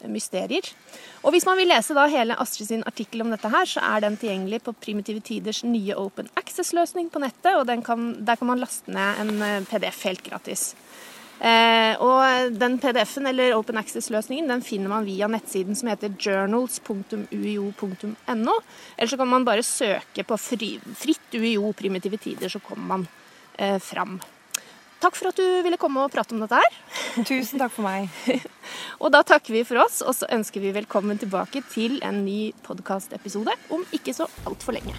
mysterier. 0.08 0.64
Og 1.24 1.32
hvis 1.36 1.48
man 1.48 1.58
vil 1.60 1.72
lese 1.72 1.96
da 1.98 2.06
hele 2.12 2.38
Astrid 2.40 2.70
sin 2.70 2.86
artikkel 2.88 3.26
om 3.26 3.34
dette 3.34 3.52
her, 3.52 3.66
så 3.68 3.84
er 3.84 4.06
den 4.06 4.16
tilgjengelig 4.20 4.62
på 4.64 4.76
Primitive 4.80 5.24
Tiders 5.26 5.64
nye 5.68 5.98
Open 6.00 6.28
Access-løsning 6.40 7.12
på 7.12 7.24
nettet, 7.24 7.56
og 7.56 7.68
kan, 7.86 8.14
der 8.26 8.40
kan 8.40 8.48
man 8.48 8.64
laste 8.64 8.92
ned 8.92 9.24
en 9.24 9.42
eh, 9.42 9.64
PDF 9.68 10.04
helt 10.08 10.24
gratis. 10.24 10.76
Eh, 11.40 11.96
og 12.04 12.52
den 12.60 12.76
PDF-en 12.84 13.30
eller 13.32 13.54
Open 13.56 13.80
Access-løsningen 13.80 14.50
den 14.52 14.66
finner 14.66 14.90
man 14.92 15.06
via 15.08 15.28
nettsiden 15.32 15.76
som 15.76 15.90
heter 15.92 16.10
journals.uio.no. 16.20 18.56
Eller 18.98 19.12
så 19.12 19.20
kan 19.20 19.32
man 19.32 19.48
bare 19.48 19.64
søke 19.64 20.24
på 20.28 20.38
fri, 20.40 20.80
fritt 21.00 21.36
UiO 21.36 21.72
primitive 21.74 22.18
tider, 22.20 22.50
så 22.52 22.60
kommer 22.60 22.88
man 22.96 23.08
eh, 23.56 23.80
fram. 23.80 24.20
Takk 25.00 25.16
for 25.16 25.32
at 25.32 25.38
du 25.40 25.46
ville 25.64 25.80
komme 25.80 26.04
og 26.04 26.12
prate 26.12 26.36
om 26.36 26.42
dette 26.44 26.60
her. 26.60 26.80
Tusen 27.30 27.62
takk 27.62 27.72
for 27.72 27.88
meg. 27.88 28.12
og 29.02 29.14
da 29.16 29.24
takker 29.24 29.56
vi 29.56 29.64
for 29.68 29.80
oss, 29.86 30.02
og 30.04 30.16
så 30.18 30.28
ønsker 30.36 30.64
vi 30.64 30.76
velkommen 30.76 31.20
tilbake 31.22 31.64
til 31.72 32.02
en 32.04 32.26
ny 32.26 32.52
podkastepisode 32.68 33.56
om 33.72 33.88
ikke 33.96 34.16
så 34.16 34.28
altfor 34.46 34.76
lenge. 34.76 34.98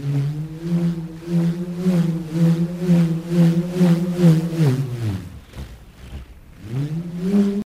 Mm-hmm. 0.00 0.49